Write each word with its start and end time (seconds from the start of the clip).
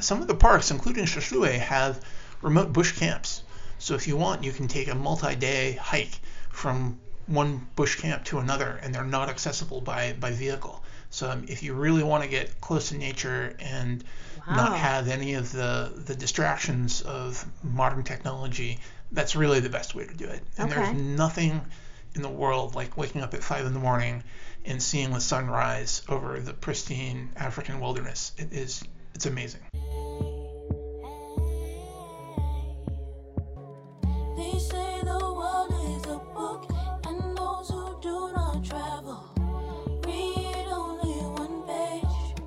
Some 0.00 0.20
of 0.22 0.28
the 0.28 0.34
parks, 0.34 0.70
including 0.70 1.04
Hluhluwe, 1.04 1.58
have 1.58 2.00
remote 2.42 2.72
bush 2.72 2.92
camps. 2.98 3.42
So 3.78 3.94
if 3.94 4.06
you 4.06 4.16
want, 4.16 4.44
you 4.44 4.52
can 4.52 4.68
take 4.68 4.88
a 4.88 4.94
multi-day 4.94 5.72
hike 5.72 6.18
from 6.50 6.98
one 7.26 7.66
bush 7.76 8.00
camp 8.00 8.24
to 8.24 8.38
another, 8.38 8.78
and 8.82 8.94
they're 8.94 9.04
not 9.04 9.28
accessible 9.28 9.80
by 9.80 10.14
by 10.14 10.32
vehicle. 10.32 10.82
So 11.10 11.30
um, 11.30 11.44
if 11.48 11.62
you 11.62 11.74
really 11.74 12.02
want 12.02 12.22
to 12.24 12.28
get 12.28 12.60
close 12.60 12.88
to 12.90 12.96
nature 12.96 13.56
and 13.60 14.04
Wow. 14.50 14.56
not 14.56 14.76
have 14.76 15.08
any 15.08 15.34
of 15.34 15.52
the 15.52 15.92
the 16.06 16.14
distractions 16.14 17.02
of 17.02 17.44
modern 17.62 18.02
technology, 18.04 18.78
that's 19.12 19.36
really 19.36 19.60
the 19.60 19.68
best 19.68 19.94
way 19.94 20.06
to 20.06 20.14
do 20.14 20.24
it. 20.24 20.42
And 20.58 20.70
Okay. 20.70 20.80
there's 20.80 20.92
nothing 20.92 21.60
in 22.14 22.22
the 22.22 22.28
world 22.28 22.74
like 22.74 22.96
waking 22.96 23.22
up 23.22 23.34
at 23.34 23.42
five 23.44 23.64
in 23.66 23.74
the 23.74 23.80
morning 23.80 24.24
and 24.64 24.82
seeing 24.82 25.10
the 25.12 25.20
sunrise 25.20 26.02
over 26.08 26.40
the 26.40 26.52
pristine 26.52 27.30
African 27.36 27.80
wilderness. 27.80 28.32
It 28.36 28.52
is 28.52 28.82
it's 29.14 29.26
amazing. 29.26 29.60
They 34.36 34.58
say 34.58 35.00
the 35.02 35.18
world 35.20 35.72
is 35.96 36.04
a 36.06 36.18
book, 36.34 36.70
and 37.06 37.36
those 37.36 37.68
who 37.68 37.98
do 38.00 38.32
not 38.34 38.64
travel 38.64 39.24
read 40.06 40.66
only 40.70 41.20
one 41.38 41.62
page. 41.66 42.44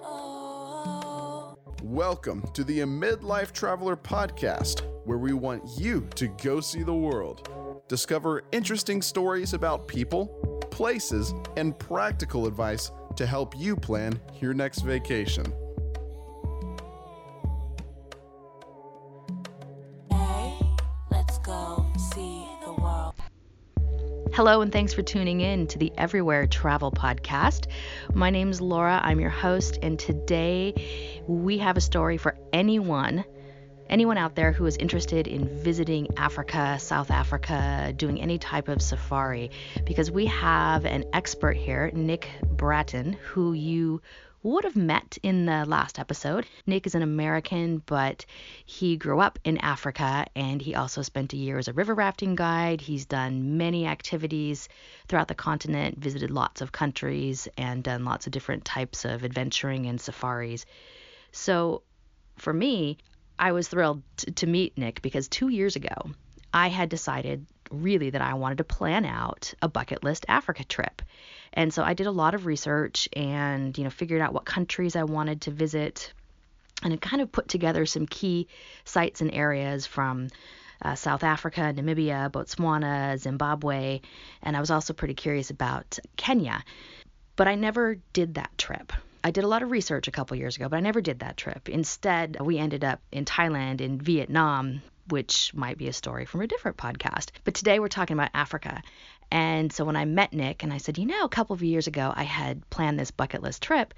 Oh. 0.00 1.56
Welcome 1.82 2.42
to 2.54 2.64
the 2.64 2.80
A 2.80 2.86
Midlife 2.86 3.52
Traveler 3.52 3.96
podcast, 3.96 4.82
where 5.06 5.18
we 5.18 5.32
want 5.32 5.62
you 5.78 6.08
to 6.16 6.28
go 6.42 6.60
see 6.60 6.82
the 6.82 6.94
world. 6.94 7.48
Discover 7.88 8.42
interesting 8.52 9.00
stories 9.00 9.54
about 9.54 9.88
people, 9.88 10.26
places, 10.70 11.32
and 11.56 11.78
practical 11.78 12.46
advice 12.46 12.90
to 13.16 13.26
help 13.26 13.56
you 13.56 13.74
plan 13.74 14.20
your 14.40 14.52
next 14.52 14.80
vacation. 14.80 15.52
Hello, 24.38 24.60
and 24.60 24.70
thanks 24.70 24.94
for 24.94 25.02
tuning 25.02 25.40
in 25.40 25.66
to 25.66 25.78
the 25.78 25.92
Everywhere 25.98 26.46
Travel 26.46 26.92
Podcast. 26.92 27.66
My 28.14 28.30
name 28.30 28.50
is 28.50 28.60
Laura, 28.60 29.00
I'm 29.02 29.18
your 29.18 29.30
host, 29.30 29.80
and 29.82 29.98
today 29.98 31.20
we 31.26 31.58
have 31.58 31.76
a 31.76 31.80
story 31.80 32.18
for 32.18 32.38
anyone. 32.52 33.24
Anyone 33.90 34.16
out 34.16 34.36
there 34.36 34.52
who 34.52 34.64
is 34.66 34.76
interested 34.76 35.26
in 35.26 35.48
visiting 35.64 36.16
Africa, 36.16 36.78
South 36.78 37.10
Africa, 37.10 37.92
doing 37.96 38.20
any 38.20 38.38
type 38.38 38.68
of 38.68 38.80
safari, 38.80 39.50
because 39.84 40.08
we 40.08 40.26
have 40.26 40.86
an 40.86 41.06
expert 41.12 41.56
here, 41.56 41.90
Nick 41.92 42.28
Bratton, 42.44 43.14
who 43.14 43.54
you 43.54 44.00
would 44.48 44.64
have 44.64 44.76
met 44.76 45.18
in 45.22 45.44
the 45.44 45.64
last 45.66 45.98
episode. 45.98 46.46
Nick 46.66 46.86
is 46.86 46.94
an 46.94 47.02
American, 47.02 47.82
but 47.84 48.24
he 48.64 48.96
grew 48.96 49.20
up 49.20 49.38
in 49.44 49.58
Africa 49.58 50.26
and 50.34 50.62
he 50.62 50.74
also 50.74 51.02
spent 51.02 51.34
a 51.34 51.36
year 51.36 51.58
as 51.58 51.68
a 51.68 51.72
river 51.74 51.94
rafting 51.94 52.34
guide. 52.34 52.80
He's 52.80 53.04
done 53.04 53.58
many 53.58 53.86
activities 53.86 54.68
throughout 55.06 55.28
the 55.28 55.34
continent, 55.34 55.98
visited 55.98 56.30
lots 56.30 56.62
of 56.62 56.72
countries, 56.72 57.46
and 57.58 57.84
done 57.84 58.04
lots 58.04 58.26
of 58.26 58.32
different 58.32 58.64
types 58.64 59.04
of 59.04 59.22
adventuring 59.22 59.86
and 59.86 60.00
safaris. 60.00 60.64
So 61.32 61.82
for 62.36 62.52
me, 62.52 62.98
I 63.38 63.52
was 63.52 63.68
thrilled 63.68 64.02
t- 64.16 64.32
to 64.32 64.46
meet 64.46 64.78
Nick 64.78 65.02
because 65.02 65.28
two 65.28 65.48
years 65.48 65.76
ago, 65.76 65.94
I 66.54 66.68
had 66.68 66.88
decided 66.88 67.46
really 67.70 68.10
that 68.10 68.22
I 68.22 68.34
wanted 68.34 68.58
to 68.58 68.64
plan 68.64 69.04
out 69.04 69.52
a 69.60 69.68
bucket 69.68 70.02
list 70.02 70.24
Africa 70.26 70.64
trip. 70.64 71.02
And 71.52 71.72
so 71.72 71.82
I 71.82 71.94
did 71.94 72.06
a 72.06 72.12
lot 72.12 72.34
of 72.34 72.46
research 72.46 73.08
and, 73.14 73.76
you 73.76 73.84
know, 73.84 73.90
figured 73.90 74.20
out 74.20 74.32
what 74.32 74.44
countries 74.44 74.96
I 74.96 75.04
wanted 75.04 75.42
to 75.42 75.50
visit 75.50 76.12
and 76.82 76.92
it 76.92 77.00
kind 77.00 77.20
of 77.20 77.32
put 77.32 77.48
together 77.48 77.86
some 77.86 78.06
key 78.06 78.48
sites 78.84 79.20
and 79.20 79.32
areas 79.32 79.86
from 79.86 80.28
uh, 80.82 80.94
South 80.94 81.24
Africa, 81.24 81.72
Namibia, 81.74 82.30
Botswana, 82.30 83.18
Zimbabwe, 83.18 84.00
and 84.42 84.56
I 84.56 84.60
was 84.60 84.70
also 84.70 84.92
pretty 84.92 85.14
curious 85.14 85.50
about 85.50 85.98
Kenya. 86.16 86.62
But 87.36 87.48
I 87.48 87.56
never 87.56 87.96
did 88.12 88.34
that 88.34 88.56
trip. 88.58 88.92
I 89.24 89.32
did 89.32 89.44
a 89.44 89.48
lot 89.48 89.62
of 89.62 89.72
research 89.72 90.06
a 90.06 90.12
couple 90.12 90.36
years 90.36 90.56
ago, 90.56 90.68
but 90.68 90.76
I 90.76 90.80
never 90.80 91.00
did 91.00 91.20
that 91.20 91.36
trip. 91.36 91.68
Instead, 91.68 92.40
we 92.40 92.58
ended 92.58 92.84
up 92.84 93.00
in 93.10 93.24
Thailand, 93.24 93.80
in 93.80 94.00
Vietnam, 94.00 94.80
which 95.08 95.52
might 95.54 95.78
be 95.78 95.88
a 95.88 95.92
story 95.92 96.24
from 96.24 96.42
a 96.42 96.46
different 96.46 96.76
podcast. 96.76 97.30
But 97.44 97.54
today 97.54 97.80
we're 97.80 97.88
talking 97.88 98.14
about 98.14 98.30
Africa. 98.34 98.82
And 99.30 99.72
so 99.72 99.84
when 99.84 99.96
I 99.96 100.04
met 100.04 100.32
Nick 100.32 100.62
and 100.62 100.72
I 100.72 100.78
said, 100.78 100.98
you 100.98 101.06
know, 101.06 101.24
a 101.24 101.28
couple 101.28 101.54
of 101.54 101.62
years 101.62 101.86
ago 101.86 102.12
I 102.14 102.24
had 102.24 102.68
planned 102.70 102.98
this 102.98 103.10
bucket 103.10 103.42
list 103.42 103.62
trip, 103.62 103.94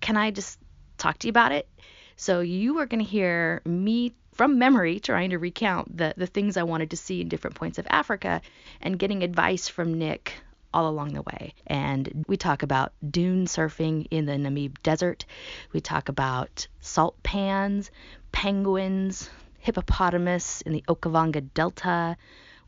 can 0.00 0.16
I 0.16 0.30
just 0.30 0.58
talk 0.96 1.18
to 1.18 1.26
you 1.26 1.30
about 1.30 1.52
it? 1.52 1.68
So 2.16 2.40
you 2.40 2.78
are 2.78 2.86
going 2.86 3.04
to 3.04 3.10
hear 3.10 3.62
me 3.64 4.14
from 4.32 4.58
memory 4.58 5.00
trying 5.00 5.30
to 5.30 5.38
recount 5.38 5.96
the, 5.96 6.14
the 6.16 6.26
things 6.26 6.56
I 6.56 6.62
wanted 6.62 6.90
to 6.90 6.96
see 6.96 7.20
in 7.20 7.28
different 7.28 7.56
points 7.56 7.78
of 7.78 7.86
Africa 7.90 8.40
and 8.80 8.98
getting 8.98 9.22
advice 9.22 9.68
from 9.68 9.98
Nick 9.98 10.34
all 10.72 10.88
along 10.88 11.14
the 11.14 11.22
way. 11.22 11.54
And 11.66 12.24
we 12.28 12.36
talk 12.36 12.62
about 12.62 12.92
dune 13.08 13.46
surfing 13.46 14.06
in 14.10 14.26
the 14.26 14.34
Namib 14.34 14.76
Desert. 14.82 15.24
We 15.72 15.80
talk 15.80 16.08
about 16.08 16.68
salt 16.80 17.20
pans, 17.22 17.90
penguins, 18.32 19.28
hippopotamus 19.58 20.60
in 20.62 20.72
the 20.72 20.84
Okavango 20.88 21.48
Delta. 21.54 22.16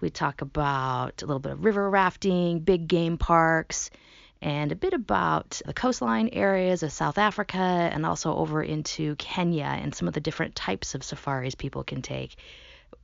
We 0.00 0.10
talk 0.10 0.40
about 0.40 1.22
a 1.22 1.26
little 1.26 1.40
bit 1.40 1.52
of 1.52 1.64
river 1.64 1.88
rafting, 1.88 2.60
big 2.60 2.88
game 2.88 3.18
parks, 3.18 3.90
and 4.42 4.72
a 4.72 4.76
bit 4.76 4.94
about 4.94 5.60
the 5.66 5.74
coastline 5.74 6.30
areas 6.32 6.82
of 6.82 6.92
South 6.92 7.18
Africa 7.18 7.58
and 7.58 8.06
also 8.06 8.34
over 8.34 8.62
into 8.62 9.14
Kenya 9.16 9.64
and 9.64 9.94
some 9.94 10.08
of 10.08 10.14
the 10.14 10.20
different 10.20 10.54
types 10.54 10.94
of 10.94 11.04
safaris 11.04 11.54
people 11.54 11.84
can 11.84 12.00
take. 12.00 12.36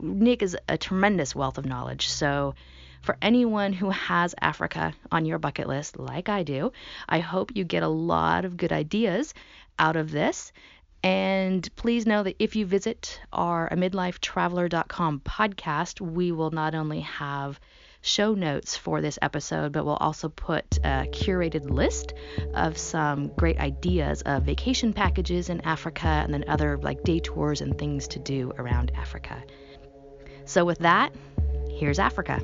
Nick 0.01 0.43
is 0.43 0.57
a 0.69 0.79
tremendous 0.79 1.35
wealth 1.35 1.59
of 1.59 1.67
knowledge. 1.67 2.09
So, 2.09 2.55
for 3.03 3.17
anyone 3.23 3.73
who 3.73 3.91
has 3.91 4.35
Africa 4.41 4.93
on 5.13 5.27
your 5.27 5.39
bucket 5.39 5.69
list, 5.69 5.99
like 5.99 6.29
I 6.29 6.43
do, 6.43 6.73
I 7.09 7.21
hope 7.21 7.55
you 7.55 7.63
get 7.63 7.83
a 7.83 7.89
lot 7.89 8.45
of 8.45 8.57
good 8.57 8.73
ideas 8.73 9.33
out 9.79 9.97
of 9.97 10.11
this. 10.11 10.53
And 11.07 11.69
please 11.77 12.05
know 12.05 12.25
that 12.25 12.35
if 12.41 12.57
you 12.57 12.67
visit 12.67 13.21
our 13.33 13.71
midlifetraveler.com 13.71 15.21
podcast, 15.21 16.01
we 16.01 16.33
will 16.33 16.51
not 16.51 16.75
only 16.75 17.03
have 17.03 17.61
show 18.01 18.35
notes 18.35 18.77
for 18.77 19.01
this 19.01 19.17
episode, 19.23 19.71
but 19.71 19.85
we'll 19.85 19.95
also 19.95 20.29
put 20.29 20.79
a 20.79 21.07
curated 21.13 21.71
list 21.71 22.13
of 22.55 22.77
some 22.77 23.29
great 23.29 23.57
ideas 23.61 24.23
of 24.23 24.43
vacation 24.43 24.93
packages 24.93 25.49
in 25.49 25.61
Africa 25.61 26.09
and 26.09 26.35
then 26.35 26.45
other 26.49 26.77
like 26.77 27.05
day 27.05 27.21
tours 27.21 27.61
and 27.61 27.79
things 27.79 28.09
to 28.09 28.19
do 28.19 28.53
around 28.59 28.91
Africa. 28.97 29.41
So, 30.45 30.65
with 30.65 30.81
that, 30.81 31.15
here's 31.71 32.01
Africa. 32.01 32.43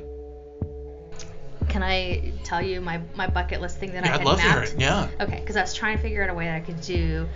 Can 1.67 1.83
I 1.83 2.31
tell 2.45 2.61
you 2.61 2.79
my, 2.79 3.01
my 3.15 3.27
bucket 3.27 3.59
list 3.59 3.77
thing 3.77 3.91
that 3.91 4.05
I 4.05 4.07
Yeah, 4.07 4.11
had 4.13 4.21
I'd 4.21 4.25
love 4.25 4.39
to 4.39 4.49
hear 4.49 4.61
it. 4.61 4.75
Yeah. 4.79 5.09
Okay, 5.19 5.39
because 5.41 5.57
I 5.57 5.61
was 5.61 5.73
trying 5.73 5.97
to 5.97 6.01
figure 6.01 6.23
out 6.23 6.29
a 6.29 6.33
way 6.33 6.45
that 6.45 6.55
I 6.55 6.61
could 6.61 6.79
do 6.79 7.27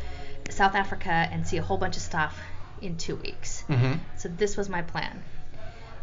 South 0.50 0.76
Africa 0.76 1.10
and 1.32 1.48
see 1.48 1.58
a 1.58 1.62
whole 1.62 1.78
bunch 1.78 1.96
of 1.98 2.02
stuff 2.02 2.38
in 2.82 2.98
two 2.98 3.16
weeks. 3.16 3.62
hmm 3.68 3.94
So 4.18 4.30
this 4.30 4.58
was 4.58 4.70
my 4.70 4.82
plan. 4.82 5.22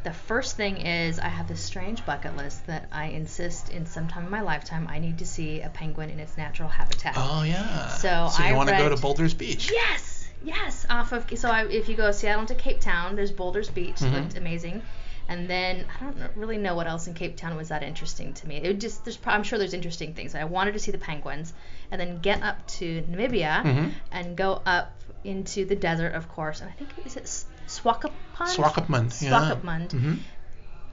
The 0.02 0.12
first 0.12 0.56
thing 0.56 0.76
is 0.78 1.18
I 1.18 1.28
have 1.28 1.48
this 1.48 1.62
strange 1.62 2.04
bucket 2.04 2.36
list 2.36 2.66
that 2.66 2.88
I 2.92 3.06
insist 3.06 3.70
in 3.70 3.86
some 3.86 4.06
time 4.06 4.24
in 4.24 4.30
my 4.30 4.42
lifetime 4.42 4.86
I 4.90 4.98
need 4.98 5.18
to 5.18 5.26
see 5.26 5.62
a 5.62 5.70
penguin 5.70 6.10
in 6.10 6.20
its 6.20 6.36
natural 6.36 6.68
habitat. 6.68 7.14
Oh 7.16 7.42
yeah. 7.42 7.88
So 7.88 8.28
so 8.30 8.42
you 8.42 8.50
I 8.50 8.52
want 8.52 8.68
to 8.68 8.76
go 8.76 8.88
to 8.90 8.96
Boulders 9.00 9.32
Beach? 9.32 9.70
Yes, 9.72 10.26
yes. 10.42 10.84
Off 10.90 11.12
of 11.12 11.26
so 11.38 11.48
I, 11.48 11.64
if 11.66 11.88
you 11.88 11.96
go 11.96 12.10
Seattle 12.10 12.44
to 12.46 12.54
Cape 12.54 12.80
Town, 12.80 13.16
there's 13.16 13.32
Boulders 13.32 13.70
Beach, 13.70 13.96
Mhm. 13.96 14.12
looked 14.12 14.36
amazing. 14.36 14.82
And 15.28 15.48
then 15.48 15.86
I 15.98 16.04
don't 16.04 16.16
really 16.36 16.58
know 16.58 16.74
what 16.74 16.86
else 16.86 17.06
in 17.06 17.14
Cape 17.14 17.36
Town 17.36 17.56
was 17.56 17.68
that 17.68 17.82
interesting 17.82 18.34
to 18.34 18.46
me. 18.48 18.56
It 18.56 18.78
just 18.80 19.04
there's 19.04 19.18
I'm 19.24 19.42
sure 19.42 19.58
there's 19.58 19.74
interesting 19.74 20.12
things. 20.14 20.34
I 20.34 20.44
wanted 20.44 20.72
to 20.72 20.78
see 20.78 20.90
the 20.92 20.98
penguins, 20.98 21.52
and 21.90 22.00
then 22.00 22.18
get 22.20 22.42
up 22.42 22.66
to 22.78 23.02
Namibia 23.10 23.62
Mhm. 23.62 23.92
and 24.12 24.36
go 24.36 24.60
up 24.66 24.92
into 25.24 25.64
the 25.64 25.76
desert, 25.76 26.14
of 26.14 26.28
course. 26.28 26.60
And 26.60 26.68
I 26.68 26.74
think 26.74 26.90
is 27.06 27.16
it 27.16 27.24
Swakopmund? 27.66 28.12
Swakopmund. 28.38 29.22
Yeah. 29.22 29.30
Swakopmund. 29.30 29.92
hmm 29.92 30.14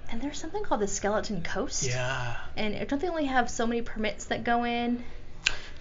And 0.09 0.21
there's 0.21 0.37
something 0.39 0.63
called 0.63 0.81
the 0.81 0.87
Skeleton 0.87 1.41
Coast. 1.43 1.83
Yeah. 1.83 2.35
And 2.55 2.87
don't 2.87 3.01
they 3.01 3.09
only 3.09 3.25
have 3.25 3.49
so 3.49 3.67
many 3.67 3.81
permits 3.81 4.25
that 4.25 4.43
go 4.43 4.63
in? 4.63 5.03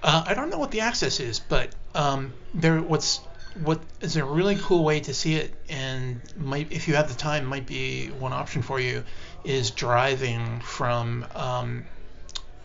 Uh, 0.02 0.25
I 0.26 0.35
don't 0.35 0.50
know 0.50 0.58
what 0.58 0.70
the 0.70 0.81
access 0.81 1.20
is, 1.20 1.38
but 1.41 1.70
um, 1.94 2.32
there 2.55 2.81
what's 2.81 3.20
what 3.55 3.81
is 4.00 4.17
a 4.17 4.25
really 4.25 4.56
cool 4.56 4.85
way 4.85 5.00
to 5.00 5.14
see 5.14 5.35
it, 5.35 5.52
and 5.69 6.20
might 6.37 6.70
if 6.70 6.88
you 6.88 6.94
have 6.94 7.08
the 7.08 7.14
time, 7.14 7.44
might 7.47 7.67
be 7.67 8.08
one 8.08 8.32
option 8.32 8.62
for 8.62 8.81
you, 8.81 9.05
is 9.44 9.70
driving 9.70 10.61
from. 10.61 11.26
Um, 11.35 11.85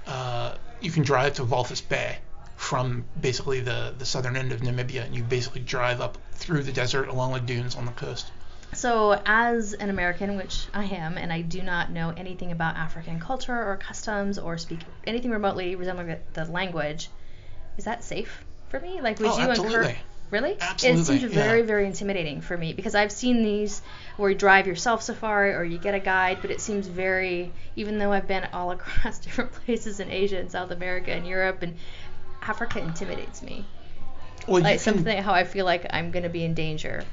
uh, 0.07 0.55
you 0.81 0.91
can 0.91 1.03
drive 1.03 1.33
to 1.35 1.43
Walvis 1.43 1.81
Bay 1.87 2.17
from 2.55 3.05
basically 3.19 3.59
the 3.59 3.93
the 3.97 4.05
southern 4.05 4.35
end 4.35 4.51
of 4.51 4.61
Namibia, 4.61 5.03
and 5.05 5.15
you 5.15 5.23
basically 5.23 5.61
drive 5.61 6.01
up 6.01 6.17
through 6.33 6.63
the 6.63 6.71
desert 6.71 7.07
along 7.07 7.33
the 7.33 7.39
dunes 7.39 7.75
on 7.75 7.85
the 7.85 7.91
coast. 7.91 8.31
So, 8.73 9.19
as 9.25 9.73
an 9.73 9.89
American, 9.89 10.35
which 10.35 10.65
I 10.73 10.83
am, 10.85 11.17
and 11.17 11.31
I 11.31 11.41
do 11.41 11.61
not 11.61 11.91
know 11.91 12.13
anything 12.15 12.51
about 12.51 12.75
African 12.75 13.19
culture 13.19 13.55
or 13.55 13.77
customs 13.77 14.37
or 14.37 14.57
speak 14.57 14.79
anything 15.07 15.31
remotely 15.31 15.75
resembling 15.75 16.07
the, 16.07 16.19
the 16.33 16.45
language, 16.51 17.09
is 17.77 17.85
that 17.85 18.03
safe 18.03 18.43
for 18.69 18.79
me? 18.79 18.99
Like, 19.01 19.19
would 19.19 19.29
oh, 19.31 19.37
you 19.37 19.43
absolutely. 19.43 19.75
encourage? 19.75 19.97
Really? 20.31 20.57
Absolutely, 20.59 21.01
It 21.01 21.05
seems 21.05 21.33
yeah. 21.33 21.43
very, 21.43 21.61
very 21.61 21.85
intimidating 21.85 22.41
for 22.41 22.57
me 22.57 22.73
because 22.73 22.95
I've 22.95 23.11
seen 23.11 23.43
these 23.43 23.81
where 24.17 24.31
you 24.31 24.35
drive 24.35 24.65
yourself 24.67 25.03
safari 25.03 25.53
or 25.53 25.63
you 25.63 25.77
get 25.77 25.93
a 25.93 25.99
guide, 25.99 26.39
but 26.41 26.51
it 26.51 26.59
seems 26.61 26.87
very, 26.87 27.53
even 27.75 27.99
though 27.99 28.11
I've 28.11 28.27
been 28.27 28.47
all 28.51 28.71
across 28.77 29.19
different 29.19 29.51
places 29.51 29.99
in 29.99 30.09
Asia 30.09 30.37
and 30.39 30.51
South 30.51 30.71
America 30.71 31.11
and 31.11 31.27
Europe 31.27 31.61
and 31.61 31.75
Africa 32.41 32.79
intimidates 32.79 33.41
me. 33.41 33.65
Well, 34.47 34.61
Like 34.61 34.81
can, 34.83 34.95
something 34.95 35.23
how 35.23 35.33
I 35.33 35.43
feel 35.43 35.65
like 35.65 35.87
I'm 35.89 36.11
going 36.11 36.23
to 36.23 36.29
be 36.29 36.43
in 36.43 36.53
danger 36.53 37.03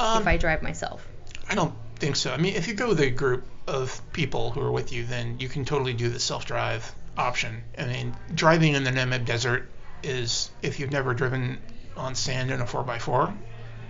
um, 0.00 0.22
if 0.22 0.28
I 0.28 0.36
drive 0.36 0.62
myself. 0.62 1.06
I 1.48 1.54
don't 1.54 1.74
think 1.96 2.16
so. 2.16 2.32
I 2.32 2.36
mean, 2.36 2.54
if 2.54 2.68
you 2.68 2.74
go 2.74 2.88
with 2.88 3.00
a 3.00 3.10
group 3.10 3.44
of 3.66 4.00
people 4.12 4.50
who 4.50 4.60
are 4.60 4.72
with 4.72 4.92
you, 4.92 5.04
then 5.04 5.38
you 5.38 5.48
can 5.48 5.64
totally 5.64 5.94
do 5.94 6.08
the 6.08 6.20
self-drive 6.20 6.94
option. 7.16 7.62
I 7.76 7.86
mean, 7.86 8.14
driving 8.34 8.74
in 8.74 8.84
the 8.84 8.90
Namib 8.90 9.24
Desert 9.24 9.68
is, 10.02 10.50
if 10.62 10.78
you've 10.78 10.92
never 10.92 11.14
driven 11.14 11.58
on 11.98 12.14
sand 12.14 12.50
in 12.50 12.60
a 12.60 12.64
4x4, 12.66 13.34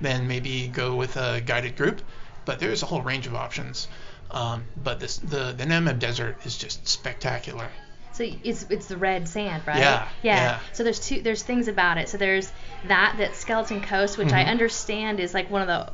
then 0.01 0.27
maybe 0.29 0.69
go 0.69 0.97
with 0.97 1.17
a 1.17 1.41
guided 1.41 1.77
group. 1.77 2.01
But 2.45 2.61
there's 2.61 2.83
a 2.83 2.87
whole 2.87 3.03
range 3.03 3.27
of 3.27 3.35
options. 3.35 3.89
Um, 4.31 4.65
but 4.77 5.01
this, 5.01 5.17
the 5.19 5.53
the 5.53 5.65
Namib 5.65 5.99
Desert 5.99 6.37
is 6.45 6.57
just 6.57 6.87
spectacular. 6.89 7.69
So 8.13 8.25
it's 8.25 8.65
it's 8.71 8.87
the 8.87 8.97
red 8.97 9.29
sand, 9.29 9.63
right? 9.67 9.79
Yeah, 9.79 10.09
yeah. 10.23 10.59
So 10.73 10.83
there's 10.83 11.01
two 11.01 11.23
there's 11.23 11.43
things 11.43 11.69
about 11.69 11.99
it. 11.99 12.09
So 12.09 12.17
there's 12.19 12.51
that 12.87 13.17
that 13.19 13.37
Skeleton 13.37 13.81
Coast, 13.81 14.19
which 14.19 14.33
I 14.33 14.45
Mhm. 14.45 14.49
understand 14.49 15.21
is 15.21 15.35
like 15.35 15.51
one 15.51 15.63
of 15.63 15.69
the 15.69 15.93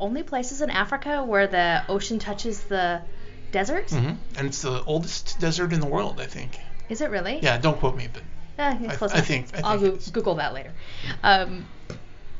only 0.00 0.22
places 0.22 0.60
in 0.60 0.70
Africa 0.70 1.22
where 1.24 1.46
the 1.46 1.82
ocean 1.88 2.18
touches 2.18 2.60
the 2.64 3.00
desert. 3.52 3.88
hmm 3.90 4.12
And 4.36 4.48
it's 4.48 4.62
the 4.62 4.82
oldest 4.84 5.38
desert 5.40 5.72
in 5.72 5.80
the 5.80 5.86
world, 5.86 6.20
I 6.20 6.26
think. 6.26 6.58
Is 6.88 7.00
it 7.00 7.10
really? 7.10 7.38
Yeah, 7.40 7.58
don't 7.58 7.78
quote 7.78 7.96
me, 7.96 8.08
but 8.12 8.22
Eh, 8.58 8.78
I- 8.88 8.96
close 8.96 9.12
I 9.12 9.20
think- 9.20 9.48
I 9.54 9.60
I'll 9.64 9.78
think 9.78 10.04
go- 10.04 10.10
Google 10.12 10.34
that 10.36 10.52
later. 10.54 10.72
Um, 11.22 11.66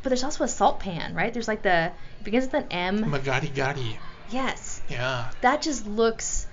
but 0.03 0.11
there's 0.11 0.25
also 0.25 0.44
a 0.44 0.49
salt 0.49 0.81
pan, 0.81 1.14
right? 1.14 1.32
There's 1.32 1.49
like 1.49 1.62
the 1.62 1.87
it 2.20 2.25
begins 2.25 2.44
with 2.47 2.55
an 2.55 2.67
M. 2.70 3.05
Makgadikgadi. 3.05 3.97
yes, 4.31 4.82
Yeah. 4.88 5.31
that 5.41 5.62
just 5.62 5.87
looks. 5.87 6.47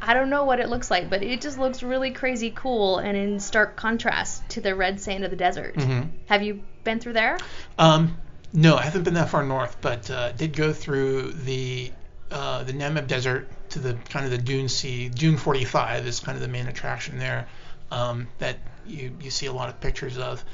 I 0.00 0.14
don't 0.14 0.30
know 0.30 0.44
what 0.44 0.60
it 0.60 0.68
looks 0.68 0.90
like, 0.90 1.10
but 1.10 1.22
it 1.24 1.40
just 1.40 1.58
looks 1.58 1.82
really 1.82 2.12
crazy 2.12 2.52
cool 2.54 2.98
and 2.98 3.16
in 3.16 3.40
stark 3.40 3.74
contrast 3.76 4.48
to 4.50 4.60
the 4.60 4.74
red 4.76 5.00
sand 5.00 5.24
of 5.24 5.30
the 5.30 5.36
desert. 5.36 5.74
hmm 5.80 6.02
Have 6.26 6.42
you 6.42 6.62
been 6.84 7.00
through 7.00 7.14
there? 7.14 7.36
Um, 7.78 8.16
no, 8.52 8.76
I 8.76 8.82
haven't 8.84 9.02
been 9.02 9.14
that 9.14 9.28
far 9.28 9.42
north, 9.42 9.76
but 9.80 10.08
uh, 10.10 10.30
did 10.32 10.54
go 10.56 10.72
through 10.72 11.32
the 11.32 11.90
uh, 12.30 12.62
the 12.62 12.72
Namib 12.74 13.06
Desert 13.08 13.48
to 13.70 13.78
the 13.78 13.94
kind 14.08 14.24
of 14.24 14.30
the 14.30 14.38
Dune 14.38 14.68
Sea. 14.68 15.08
Dune 15.08 15.36
45 15.36 16.06
is 16.06 16.20
kind 16.20 16.36
of 16.36 16.42
the 16.42 16.48
main 16.48 16.68
attraction 16.68 17.18
there 17.18 17.48
um, 17.90 18.28
that 18.38 18.58
you 18.86 19.16
you 19.20 19.30
see 19.30 19.46
a 19.46 19.52
lot 19.52 19.68
of 19.68 19.80
pictures 19.80 20.18
of. 20.18 20.44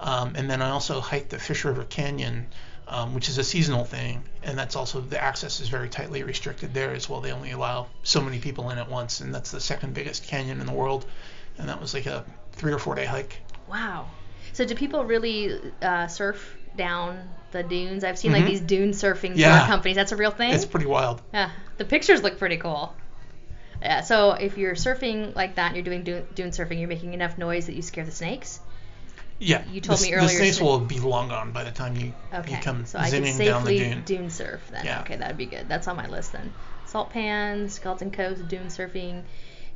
Um, 0.00 0.32
and 0.34 0.50
then 0.50 0.62
I 0.62 0.70
also 0.70 1.00
hiked 1.00 1.30
the 1.30 1.38
Fish 1.38 1.64
River 1.64 1.84
Canyon, 1.84 2.46
um, 2.88 3.14
which 3.14 3.28
is 3.28 3.36
a 3.36 3.44
seasonal 3.44 3.84
thing, 3.84 4.24
and 4.42 4.58
that's 4.58 4.74
also 4.74 5.00
the 5.00 5.22
access 5.22 5.60
is 5.60 5.68
very 5.68 5.90
tightly 5.90 6.22
restricted 6.22 6.72
there 6.72 6.92
as 6.92 7.08
well. 7.08 7.20
They 7.20 7.32
only 7.32 7.50
allow 7.50 7.88
so 8.02 8.20
many 8.20 8.38
people 8.38 8.70
in 8.70 8.78
at 8.78 8.90
once, 8.90 9.20
and 9.20 9.34
that's 9.34 9.50
the 9.50 9.60
second 9.60 9.92
biggest 9.92 10.26
canyon 10.26 10.60
in 10.60 10.66
the 10.66 10.72
world. 10.72 11.04
And 11.58 11.68
that 11.68 11.80
was 11.80 11.92
like 11.92 12.06
a 12.06 12.24
three 12.52 12.72
or 12.72 12.78
four 12.78 12.94
day 12.94 13.04
hike. 13.04 13.38
Wow. 13.68 14.06
So 14.60 14.66
do 14.66 14.74
people 14.74 15.06
really 15.06 15.58
uh, 15.80 16.06
surf 16.08 16.54
down 16.76 17.30
the 17.50 17.62
dunes? 17.62 18.04
I've 18.04 18.18
seen 18.18 18.30
like 18.32 18.44
Mhm. 18.44 18.48
these 18.48 18.60
dune 18.60 18.90
surfing 18.90 19.32
Yeah. 19.34 19.66
companies. 19.66 19.96
That's 19.96 20.12
a 20.12 20.16
real 20.16 20.32
thing. 20.32 20.52
It's 20.52 20.66
pretty 20.66 20.84
wild. 20.84 21.22
Yeah, 21.32 21.48
the 21.78 21.86
pictures 21.86 22.22
look 22.22 22.38
pretty 22.38 22.58
cool. 22.58 22.94
Yeah, 23.80 24.02
so 24.02 24.32
if 24.32 24.58
you're 24.58 24.74
surfing 24.74 25.34
like 25.34 25.54
that 25.54 25.68
and 25.68 25.76
you're 25.76 25.84
doing 25.84 26.02
dune, 26.02 26.26
dune 26.34 26.50
surfing, 26.50 26.78
you're 26.78 26.90
making 26.90 27.14
enough 27.14 27.38
noise 27.38 27.68
that 27.68 27.74
you 27.74 27.80
scare 27.80 28.04
the 28.04 28.10
snakes. 28.10 28.60
Yeah. 29.38 29.62
You 29.72 29.80
told 29.80 29.98
the, 30.00 30.08
me 30.08 30.12
earlier. 30.12 30.28
The 30.28 30.34
snakes 30.34 30.60
will 30.60 30.78
be 30.80 31.00
long 31.00 31.28
gone 31.30 31.52
by 31.52 31.64
the 31.64 31.70
time 31.70 31.96
you, 31.96 32.12
Okay, 32.34 32.52
you 32.52 32.58
come 32.60 32.84
so 32.84 32.98
I 32.98 33.08
can 33.08 33.22
zinging 33.22 33.38
down 33.42 33.64
the 33.64 33.78
safely 33.78 34.14
dune. 34.14 34.28
surf 34.28 34.60
then. 34.70 34.84
Yeah. 34.84 35.00
Okay, 35.00 35.16
that'd 35.16 35.38
be 35.38 35.46
good. 35.46 35.70
That's 35.70 35.88
on 35.88 35.96
my 35.96 36.06
list 36.06 36.32
then. 36.32 36.52
Salt 36.84 37.08
Pan, 37.08 37.70
Skeleton 37.70 38.10
Coast, 38.10 38.46
dune 38.46 38.66
surfing. 38.66 39.22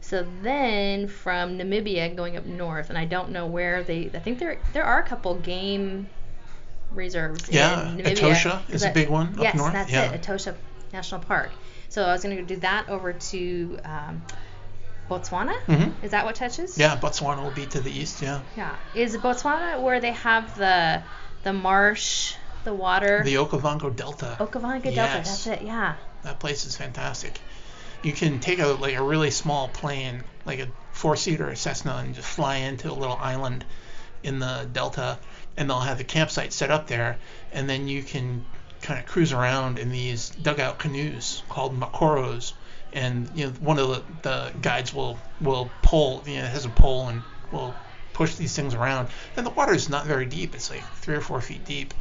So 0.08 0.26
then 0.42 1.08
from 1.08 1.58
Namibia 1.58 2.14
going 2.14 2.36
up 2.36 2.44
north, 2.44 2.90
and 2.90 2.98
I 2.98 3.06
don't 3.06 3.30
know 3.30 3.46
where 3.46 3.82
they. 3.82 4.10
I 4.12 4.18
think 4.18 4.38
there 4.38 4.58
there 4.74 4.84
are 4.84 5.00
a 5.00 5.02
couple 5.02 5.34
game 5.36 6.08
reserves 6.92 7.48
Yeah, 7.50 7.88
in 7.90 7.98
Namibia. 7.98 8.16
Etosha 8.16 8.70
is 8.70 8.82
a 8.82 8.86
that- 8.86 8.94
big 8.94 9.08
one 9.08 9.28
up 9.38 9.42
yes, 9.42 9.54
north, 9.56 9.72
that's 9.72 9.90
yeah. 9.90 10.12
it, 10.12 10.20
Etosha 10.22 10.54
National 10.92 11.20
Park. 11.22 11.50
So 11.88 12.02
I 12.04 12.12
was 12.12 12.22
going 12.22 12.36
to 12.36 12.42
do 12.54 12.60
that 12.60 12.88
over 12.88 13.12
to 13.14 13.78
um, 13.84 14.22
Botswana. 15.10 15.54
Mhm. 15.66 15.92
Is 16.02 16.10
that 16.10 16.24
what 16.26 16.34
touches? 16.34 16.76
Yeah, 16.76 16.96
Botswana 16.96 17.42
will 17.42 17.50
be 17.50 17.66
to 17.66 17.80
the 17.80 17.90
east. 17.90 18.20
Yeah. 18.22 18.40
Yeah. 18.56 18.74
Is 18.94 19.16
Botswana 19.16 19.80
where 19.80 20.00
they 20.00 20.12
have 20.12 20.56
the 20.56 21.02
the 21.44 21.52
marsh, 21.52 22.34
the 22.64 22.74
water? 22.74 23.22
The 23.24 23.34
Okavango 23.36 23.94
Delta. 23.94 24.36
Okavango 24.38 24.82
Delta. 24.82 25.18
Yes. 25.18 25.44
That's 25.44 25.46
it. 25.60 25.66
Yeah. 25.66 25.94
That 26.24 26.38
place 26.40 26.64
is 26.66 26.76
fantastic. 26.76 27.40
You 28.04 28.12
can 28.12 28.38
take 28.38 28.58
a 28.58 28.66
like 28.66 28.94
a 28.96 29.02
really 29.02 29.30
small 29.30 29.68
plane, 29.68 30.22
like 30.44 30.60
a 30.60 30.68
four-seater 30.92 31.50
or 31.50 31.54
Cessna, 31.54 31.96
and 32.04 32.14
just 32.14 32.28
fly 32.28 32.56
into 32.56 32.90
a 32.90 32.92
little 32.92 33.16
island 33.16 33.64
in 34.22 34.38
the 34.38 34.68
delta, 34.72 35.18
and 35.56 35.68
they'll 35.68 35.80
have 35.80 35.98
the 35.98 36.04
campsite 36.04 36.52
set 36.52 36.70
up 36.70 36.86
there, 36.86 37.18
and 37.52 37.68
then 37.68 37.88
you 37.88 38.02
can 38.02 38.44
kind 38.82 39.00
of 39.00 39.06
cruise 39.06 39.32
around 39.32 39.78
in 39.78 39.90
these 39.90 40.30
dugout 40.30 40.78
canoes 40.78 41.42
called 41.48 41.78
mokoros, 41.78 42.52
and 42.92 43.30
you 43.34 43.46
know 43.46 43.52
one 43.60 43.78
of 43.78 43.88
the, 43.88 44.02
the 44.22 44.52
guides 44.60 44.92
will 44.92 45.18
will 45.40 45.70
pull, 45.82 46.22
you 46.26 46.36
know, 46.36 46.46
has 46.46 46.66
a 46.66 46.70
pole 46.70 47.08
and 47.08 47.22
will 47.50 47.74
push 48.12 48.34
these 48.34 48.54
things 48.54 48.74
around, 48.74 49.08
and 49.36 49.46
the 49.46 49.50
water 49.50 49.74
is 49.74 49.88
not 49.88 50.06
very 50.06 50.26
deep. 50.26 50.54
It's 50.54 50.70
like 50.70 50.82
three 50.96 51.14
or 51.14 51.20
four 51.20 51.40
feet 51.40 51.64
deep, 51.64 51.94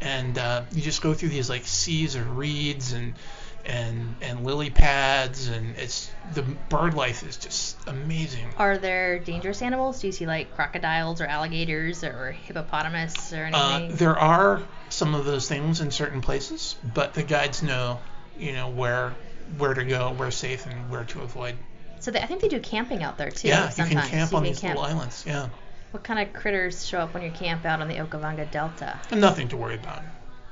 and 0.00 0.38
uh, 0.38 0.62
you 0.72 0.82
just 0.82 1.02
go 1.02 1.14
through 1.14 1.30
these 1.30 1.50
like 1.50 1.66
seas 1.66 2.14
of 2.14 2.38
reeds 2.38 2.92
and 2.92 3.14
and 3.66 4.14
and 4.22 4.44
lily 4.44 4.70
pads, 4.70 5.48
and 5.48 5.76
it's 5.76 6.10
the 6.34 6.42
bird 6.42 6.94
life 6.94 7.22
is 7.22 7.36
just 7.36 7.76
amazing. 7.86 8.48
Are 8.56 8.78
there 8.78 9.18
dangerous 9.18 9.60
animals? 9.62 10.00
Do 10.00 10.06
you 10.06 10.12
see 10.12 10.26
like 10.26 10.54
crocodiles 10.54 11.20
or 11.20 11.26
alligators 11.26 12.02
or 12.04 12.32
hippopotamus 12.32 13.32
or 13.32 13.50
Uh, 13.52 13.78
anything? 13.80 13.96
there 13.96 14.18
are 14.18 14.62
some 14.88 15.14
of 15.14 15.24
those 15.24 15.48
things 15.48 15.80
in 15.80 15.90
certain 15.90 16.20
places, 16.20 16.76
but 16.94 17.14
the 17.14 17.22
guides 17.22 17.62
know, 17.62 17.98
you 18.38 18.52
know, 18.52 18.68
where 18.68 19.12
where 19.58 19.74
to 19.74 19.84
go, 19.84 20.12
where 20.12 20.30
safe, 20.30 20.66
and 20.66 20.90
where 20.90 21.04
to 21.04 21.20
avoid. 21.22 21.54
so 22.00 22.10
they, 22.10 22.20
I 22.20 22.26
think 22.26 22.40
they 22.42 22.48
do 22.48 22.60
camping 22.60 23.02
out 23.02 23.16
there 23.18 23.30
too. 23.30 23.48
yeah, 23.48 23.66
you 23.66 23.72
sometimes. 23.72 24.00
can 24.02 24.10
camp 24.10 24.30
You 24.32 24.36
on 24.38 24.42
can 24.44 24.52
these 24.52 24.60
camp. 24.60 24.76
little 24.78 24.90
islands. 24.90 25.24
Yeah, 25.26 25.48
What 25.90 26.04
kind 26.04 26.20
of 26.20 26.32
critters 26.34 26.86
show 26.86 26.98
up 27.00 27.14
when 27.14 27.22
you 27.22 27.30
camp 27.30 27.64
out 27.64 27.80
on 27.80 27.88
the 27.88 27.94
Okavango 27.96 28.50
Delta? 28.50 28.98
nothing 29.12 29.48
to 29.48 29.56
worry 29.56 29.74
about. 29.76 30.02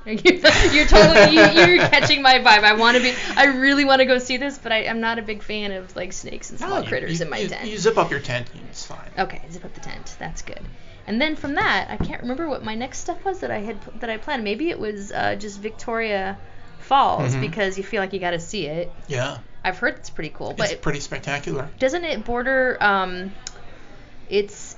you're 0.73 0.85
totally 0.87 1.35
you, 1.35 1.41
you're 1.41 1.87
catching 1.89 2.21
my 2.21 2.35
vibe. 2.39 2.63
I 2.63 2.73
want 2.73 2.95
to 2.97 3.03
be. 3.03 3.13
I 3.35 3.45
really 3.45 3.83
want 3.85 3.99
to 3.99 4.05
go 4.05 4.17
see 4.19 4.37
this, 4.37 4.57
but 4.57 4.71
I, 4.71 4.85
I'm 4.87 5.01
not 5.01 5.19
a 5.19 5.21
big 5.21 5.43
fan 5.43 5.71
of 5.73 5.95
like 5.95 6.13
snakes 6.13 6.49
and 6.49 6.59
small 6.59 6.69
No, 6.75 6.81
you- 6.81 6.87
critters 6.87 7.19
you, 7.19 7.25
in 7.25 7.29
my 7.29 7.37
you, 7.39 7.49
tent. 7.49 7.69
You 7.69 7.77
zip 7.77 7.97
up 7.97 8.09
your 8.09 8.19
tent, 8.21 8.49
and 8.53 8.63
it's 8.69 8.85
fine. 8.85 9.09
Okay, 9.17 9.41
zip 9.51 9.65
up 9.65 9.73
the 9.73 9.81
tent. 9.81 10.15
That's 10.17 10.41
good. 10.41 10.61
And 11.07 11.19
then 11.21 11.35
from 11.35 11.55
that, 11.55 11.87
I 11.89 11.97
can't 11.97 12.21
remember 12.21 12.47
what 12.49 12.63
my 12.63 12.75
next 12.75 12.99
step 12.99 13.23
was 13.25 13.39
that 13.39 13.51
I 13.51 13.59
had 13.59 13.81
that 13.99 14.09
I 14.09 14.17
planned. 14.17 14.43
Maybe 14.43 14.69
it 14.69 14.79
was 14.79 15.11
uh, 15.11 15.35
just 15.35 15.59
Victoria 15.59 16.37
Falls 16.79 17.33
Mhm. 17.35 17.41
because 17.41 17.77
you 17.77 17.83
feel 17.83 18.01
like 18.01 18.13
you 18.13 18.19
got 18.19 18.31
to 18.31 18.39
see 18.39 18.65
it. 18.67 18.91
Yeah, 19.07 19.39
I've 19.63 19.77
heard 19.77 19.95
it's 19.95 20.09
pretty 20.09 20.29
cool, 20.29 20.53
but 20.57 20.71
it's 20.71 20.79
pretty 20.81 20.99
spectacular. 21.01 21.69
doesn't 21.79 22.03
it 22.05 22.23
border? 22.23 22.77
Um, 22.79 23.33
it's 24.29 24.75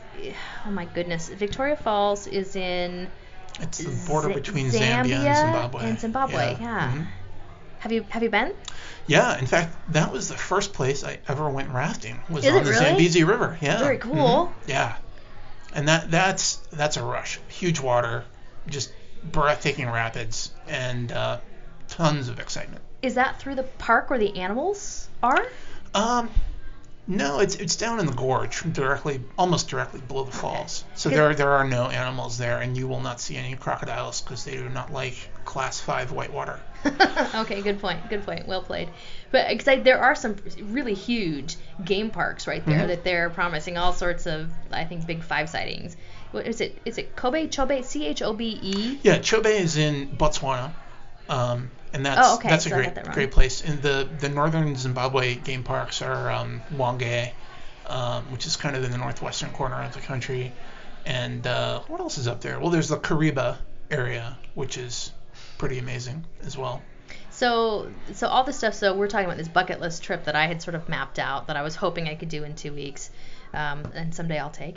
oh 0.65 0.71
my 0.71 0.85
goodness, 0.85 1.29
Victoria 1.29 1.75
Falls 1.75 2.25
is 2.27 2.55
in. 2.55 3.09
It's 3.61 3.77
the 3.79 3.89
border 4.07 4.29
Z- 4.29 4.33
between 4.35 4.69
Zambia, 4.71 5.15
and 5.15 5.37
Zimbabwe. 5.37 5.83
and 5.89 5.99
Zimbabwe, 5.99 6.57
yeah. 6.59 6.91
mhm. 6.95 7.07
Have 7.79 7.91
you 7.91 8.05
have 8.09 8.23
you 8.23 8.29
been? 8.29 8.53
Yeah, 9.07 9.37
in 9.39 9.45
fact, 9.47 9.75
that 9.93 10.11
was 10.11 10.27
the 10.27 10.35
first 10.35 10.73
place 10.73 11.03
I 11.03 11.19
ever 11.27 11.49
went 11.49 11.69
rafting. 11.69 12.21
Was 12.29 12.45
Is 12.45 12.53
on 12.53 12.63
the 12.63 12.69
really? 12.71 12.85
Zambezi 12.85 13.23
River. 13.23 13.57
Yeah. 13.61 13.79
Very 13.79 13.97
cool. 13.97 14.47
mhm, 14.47 14.67
Yeah. 14.67 14.95
And 15.73 15.87
that 15.87 16.11
that's 16.11 16.57
that's 16.71 16.97
a 16.97 17.03
rush. 17.03 17.39
Huge 17.47 17.79
water, 17.79 18.25
just 18.67 18.91
breathtaking 19.23 19.87
rapids, 19.89 20.51
and 20.67 21.11
uh, 21.11 21.39
tons 21.87 22.27
of 22.29 22.39
excitement. 22.39 22.81
Is 23.01 23.15
that 23.15 23.39
through 23.39 23.55
the 23.55 23.63
park 23.63 24.09
where 24.09 24.19
the 24.19 24.37
animals 24.37 25.07
are? 25.23 25.45
Um, 25.93 26.29
no, 27.09 27.39
it's 27.39 27.55
it's 27.55 27.75
down 27.75 27.99
in 27.99 28.05
the 28.05 28.13
gorge, 28.13 28.61
directly, 28.71 29.19
almost 29.37 29.67
directly 29.67 29.99
below 29.99 30.23
the 30.23 30.31
falls. 30.31 30.85
So 30.93 31.09
there 31.09 31.33
there 31.33 31.51
are 31.51 31.67
no 31.67 31.87
animals 31.89 32.37
there, 32.37 32.59
and 32.59 32.77
you 32.77 32.87
will 32.87 33.01
not 33.01 33.19
see 33.19 33.35
any 33.35 33.55
crocodiles 33.55 34.21
because 34.21 34.45
they 34.45 34.55
do 34.55 34.69
not 34.69 34.93
like 34.93 35.15
class 35.43 35.79
five 35.79 36.11
whitewater. 36.11 36.59
okay, 37.35 37.61
good 37.61 37.81
point. 37.81 38.07
Good 38.09 38.25
point. 38.25 38.47
Well 38.47 38.61
played. 38.61 38.89
But 39.31 39.49
because 39.49 39.83
there 39.83 39.99
are 39.99 40.15
some 40.15 40.35
really 40.61 40.93
huge 40.93 41.57
game 41.83 42.09
parks 42.11 42.47
right 42.47 42.65
there 42.65 42.83
Mhm. 42.83 42.87
that 42.87 43.03
they're 43.03 43.29
promising 43.29 43.77
all 43.77 43.91
sorts 43.91 44.27
of, 44.27 44.49
I 44.71 44.85
think, 44.85 45.05
big 45.05 45.23
five 45.23 45.49
sightings. 45.49 45.97
What 46.31 46.45
is 46.45 46.61
it? 46.61 46.77
Is 46.85 46.97
it 46.99 47.15
Kobe 47.15 47.47
Chobe? 47.47 47.83
C 47.83 48.05
H 48.05 48.21
O 48.21 48.33
B 48.33 48.59
E. 48.61 48.99
Yeah, 49.01 49.17
Chobe 49.17 49.47
is 49.47 49.75
in 49.77 50.09
Botswana, 50.09 50.71
um, 51.27 51.71
and 51.93 52.05
that's 52.05 52.19
Oh, 52.21 52.35
okay, 52.35 52.49
that's 52.49 52.65
so 52.65 52.71
a 52.71 52.73
great 52.73 52.95
that 52.95 53.11
great 53.13 53.31
place. 53.31 53.61
And 53.61 53.81
the 53.81 54.07
the 54.19 54.29
northern 54.29 54.75
Zimbabwe 54.75 55.35
game 55.35 55.63
parks 55.63 56.01
are 56.01 56.31
um, 56.31 56.61
Hwange, 56.73 57.31
um, 57.87 58.31
which 58.31 58.45
is 58.45 58.55
kind 58.55 58.75
of 58.75 58.83
in 58.83 58.91
the 58.91 58.97
northwestern 58.97 59.49
corner 59.51 59.81
of 59.83 59.93
the 59.93 60.01
country, 60.01 60.53
And 61.05 61.45
uh, 61.47 61.81
what 61.87 61.99
else 61.99 62.17
is 62.17 62.27
up 62.27 62.41
there? 62.41 62.59
Well, 62.59 62.69
there's 62.69 62.89
the 62.89 62.97
Kariba 62.97 63.57
area, 63.89 64.37
which 64.53 64.77
is 64.77 65.11
pretty 65.57 65.79
amazing 65.79 66.25
as 66.45 66.57
well. 66.57 66.83
So, 67.31 67.91
so 68.13 68.27
all 68.27 68.43
the 68.43 68.53
stuff. 68.53 68.73
So 68.73 68.95
we're 68.95 69.07
talking 69.07 69.25
about 69.25 69.37
this 69.37 69.47
bucket 69.47 69.79
list 69.79 70.03
trip 70.03 70.25
that 70.25 70.35
I 70.35 70.47
had 70.47 70.61
sort 70.61 70.75
of 70.75 70.89
mapped 70.89 71.19
out 71.19 71.47
that 71.47 71.55
I 71.57 71.61
was 71.61 71.75
hoping 71.75 72.07
I 72.07 72.15
could 72.15 72.29
do 72.29 72.43
in 72.43 72.55
two 72.55 72.73
weeks, 72.73 73.09
um, 73.53 73.83
and 73.95 74.13
someday 74.13 74.37
I'll 74.37 74.49
take. 74.49 74.75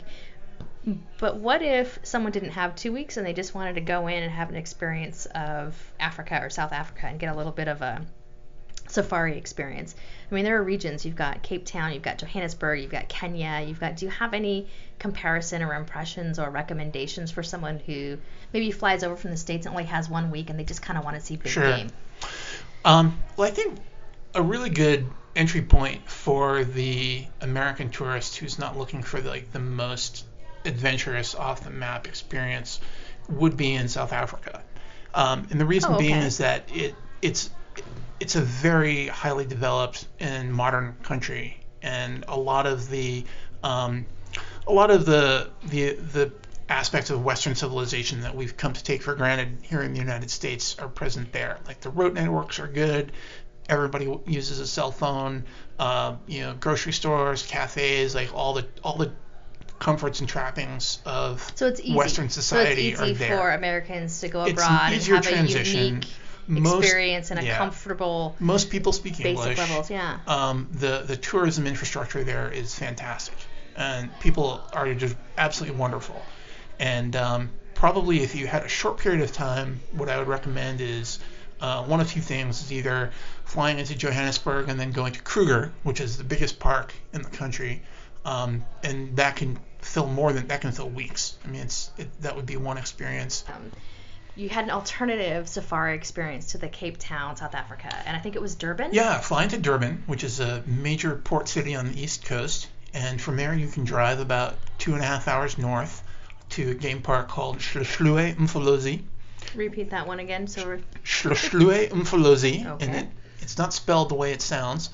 But 1.17 1.37
what 1.37 1.61
if 1.61 1.99
someone 2.03 2.31
didn't 2.31 2.51
have 2.51 2.75
two 2.75 2.91
weeks 2.91 3.17
and 3.17 3.25
they 3.25 3.33
just 3.33 3.55
wanted 3.55 3.75
to 3.75 3.81
go 3.81 4.07
in 4.07 4.21
and 4.21 4.31
have 4.31 4.49
an 4.49 4.55
experience 4.55 5.25
of 5.27 5.75
Africa 5.99 6.39
or 6.41 6.49
South 6.49 6.73
Africa 6.73 7.07
and 7.07 7.19
get 7.19 7.33
a 7.33 7.37
little 7.37 7.53
bit 7.53 7.69
of 7.69 7.81
a 7.81 8.01
safari 8.89 9.37
experience? 9.37 9.95
I 10.29 10.35
mean, 10.35 10.43
there 10.43 10.57
are 10.57 10.63
regions. 10.63 11.05
You've 11.05 11.15
got 11.15 11.41
Cape 11.41 11.65
Town, 11.65 11.93
you've 11.93 12.03
got 12.03 12.17
Johannesburg, 12.17 12.81
you've 12.81 12.91
got 12.91 13.07
Kenya. 13.07 13.63
You've 13.65 13.79
got. 13.79 13.95
Do 13.95 14.05
you 14.05 14.11
have 14.11 14.33
any 14.33 14.67
comparison 14.99 15.61
or 15.61 15.73
impressions 15.73 16.37
or 16.37 16.49
recommendations 16.49 17.31
for 17.31 17.43
someone 17.43 17.79
who 17.79 18.17
maybe 18.51 18.71
flies 18.71 19.03
over 19.03 19.15
from 19.15 19.31
the 19.31 19.37
states 19.37 19.65
and 19.65 19.73
only 19.73 19.85
has 19.85 20.09
one 20.09 20.31
week 20.31 20.49
and 20.49 20.59
they 20.59 20.65
just 20.65 20.81
kind 20.81 20.97
of 20.97 21.05
want 21.05 21.15
to 21.15 21.21
see 21.21 21.37
big 21.37 21.51
Sure. 21.51 21.63
game? 21.63 21.89
Um, 22.83 23.17
well, 23.37 23.47
I 23.47 23.51
think 23.51 23.79
a 24.35 24.41
really 24.41 24.69
good 24.69 25.05
entry 25.35 25.61
point 25.61 26.09
for 26.09 26.63
the 26.63 27.25
American 27.41 27.89
tourist 27.89 28.35
who's 28.37 28.59
not 28.59 28.77
looking 28.77 29.01
for 29.01 29.21
like 29.21 29.51
the 29.51 29.59
most 29.59 30.25
adventurous 30.65 31.35
off 31.35 31.63
the 31.63 31.69
map 31.69 32.07
experience 32.07 32.79
would 33.29 33.57
be 33.57 33.73
in 33.73 33.87
South 33.87 34.13
Africa. 34.13 34.63
Um, 35.13 35.47
and 35.51 35.59
the 35.59 35.65
reason 35.65 35.93
Oh, 35.93 35.97
being 35.97 36.15
is 36.15 36.39
that 36.39 36.63
it 36.73 36.95
it's 37.21 37.49
it's 38.19 38.35
a 38.35 38.41
very 38.41 39.07
highly 39.07 39.45
developed 39.45 40.07
and 40.19 40.53
modern 40.53 40.95
country, 41.03 41.59
and 41.81 42.25
a 42.27 42.37
lot 42.37 42.65
of 42.65 42.89
the 42.89 43.25
um, 43.63 44.05
a 44.67 44.73
lot 44.73 44.91
of 44.91 45.05
the 45.05 45.49
the 45.65 45.93
the 45.93 46.31
aspects 46.69 47.09
of 47.09 47.23
Western 47.23 47.53
civilization 47.55 48.21
that 48.21 48.35
we've 48.35 48.55
come 48.57 48.73
to 48.73 48.83
take 48.83 49.03
for 49.03 49.13
granted 49.13 49.59
here 49.61 49.81
in 49.81 49.93
the 49.93 49.99
United 49.99 50.31
States 50.31 50.77
are 50.79 50.87
present 50.87 51.31
there. 51.31 51.59
Like 51.67 51.81
the 51.81 51.89
road 51.89 52.13
networks 52.13 52.59
are 52.59 52.67
good. 52.67 53.11
Everybody 53.69 54.17
uses 54.25 54.59
a 54.59 54.67
cell 54.67 54.91
phone. 54.91 55.45
Uh, 55.77 56.15
you 56.27 56.41
know, 56.41 56.53
grocery 56.59 56.93
stores, 56.93 57.45
cafes, 57.45 58.15
like 58.15 58.33
all 58.33 58.53
the 58.53 58.65
all 58.83 58.97
the 58.97 59.11
comforts 59.83 60.19
and 60.21 60.29
trappings 60.29 60.99
of 61.05 61.51
So 61.55 61.67
it's 61.67 61.81
easy. 61.81 61.93
Western 61.93 62.29
society 62.29 62.87
so 62.89 62.91
it's 62.93 63.01
are 63.01 63.05
easy 63.05 63.13
there. 63.25 63.37
for 63.37 63.51
Americans 63.51 64.21
to 64.21 64.29
go 64.29 64.45
abroad 64.45 64.93
and 64.93 65.03
have 65.03 65.23
transition. 65.23 65.79
a 65.79 65.85
unique 65.89 66.07
Most- 66.47 66.83
experience 66.85 67.31
and 67.31 67.39
a 67.39 67.43
yeah. 67.43 67.57
comfortable 67.57 68.35
Most 68.39 68.69
people 68.69 68.91
speak 68.93 69.17
basic 69.17 69.27
English. 69.27 69.57
levels. 69.57 69.89
Yeah. 69.89 70.17
um, 70.27 70.67
the 70.71 71.03
the 71.05 71.15
tourism 71.17 71.67
infrastructure 71.67 72.23
there 72.23 72.49
is 72.51 72.73
fantastic, 72.73 73.35
and 73.75 74.09
people 74.19 74.61
are 74.73 74.93
just 74.93 75.15
absolutely 75.37 75.77
wonderful. 75.79 76.21
And 76.79 77.15
um, 77.15 77.49
probably 77.75 78.23
if 78.23 78.35
you 78.35 78.47
had 78.47 78.63
a 78.63 78.67
short 78.69 78.97
period 78.97 79.21
of 79.21 79.31
time, 79.31 79.79
what 79.93 80.09
I 80.09 80.17
would 80.17 80.27
recommend 80.27 80.81
is 80.81 81.19
uh, 81.61 81.83
one 81.85 81.99
of 82.01 82.09
two 82.11 82.21
things: 82.21 82.61
is 82.63 82.71
either 82.73 83.11
flying 83.45 83.79
into 83.79 83.95
Johannesburg 83.95 84.67
and 84.69 84.79
then 84.79 84.91
going 84.91 85.13
to 85.13 85.21
Kruger, 85.21 85.71
which 85.83 85.99
is 86.01 86.17
the 86.17 86.23
biggest 86.25 86.59
park 86.59 86.93
in 87.13 87.21
the 87.21 87.29
country, 87.29 87.81
um, 88.25 88.65
and 88.83 89.15
that 89.17 89.35
can 89.37 89.57
fill 89.83 90.07
more 90.07 90.33
than 90.33 90.47
that 90.47 90.61
can 90.61 90.71
fill 90.71 90.89
weeks. 90.89 91.37
I 91.43 91.47
mean, 91.47 91.61
it's 91.61 91.91
it, 91.97 92.21
that 92.21 92.35
would 92.35 92.45
be 92.45 92.57
one 92.57 92.77
experience. 92.77 93.43
Um, 93.47 93.71
you 94.35 94.49
had 94.49 94.63
an 94.63 94.71
alternative 94.71 95.47
safari 95.47 95.95
experience 95.95 96.53
to 96.53 96.57
the 96.57 96.67
Cape 96.67 96.97
Town, 96.97 97.35
South 97.35 97.53
Africa, 97.53 97.95
and 98.07 98.17
I 98.17 98.19
think 98.19 98.35
it 98.35 98.41
was 98.41 98.55
Durban. 98.55 98.89
Yeah, 98.91 99.19
flying 99.19 99.49
to 99.49 99.59
Durban, 99.59 100.03
which 100.07 100.23
is 100.23 100.39
a 100.39 100.63
major 100.65 101.15
port 101.15 101.47
city 101.47 101.75
on 101.75 101.91
the 101.91 102.01
east 102.01 102.25
coast, 102.25 102.67
and 102.93 103.21
from 103.21 103.37
there 103.37 103.53
you 103.53 103.67
can 103.67 103.83
drive 103.83 104.19
about 104.19 104.55
two 104.79 104.93
and 104.93 105.03
a 105.03 105.05
half 105.05 105.27
hours 105.27 105.57
north 105.57 106.03
to 106.49 106.71
a 106.71 106.73
game 106.73 107.01
park 107.01 107.27
called 107.27 107.59
Hluhluwe-Imfolozi. 107.59 109.01
Repeat 109.55 109.91
that 109.91 110.07
one 110.07 110.19
again. 110.19 110.47
So 110.47 110.65
we're 110.65 110.79
Hluhluwe-Imfolozi, 111.03 112.65
and 112.81 112.95
it, 112.95 113.07
it's 113.41 113.57
not 113.59 113.71
spelled 113.71 114.09
the 114.09 114.15
way 114.15 114.31
it 114.31 114.41
sounds, 114.41 114.89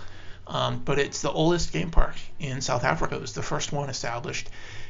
um, 0.50 0.82
but 0.84 0.98
it's 0.98 1.22
the 1.22 1.32
oldest 1.32 1.72
game 1.72 1.92
park 1.92 2.16
in 2.40 2.60
South 2.62 2.84
Africa. 2.84 3.16
It 3.16 3.22
was 3.22 3.34
the 3.34 3.44
first 3.44 3.72
one 3.72 3.88
established, 3.90 4.50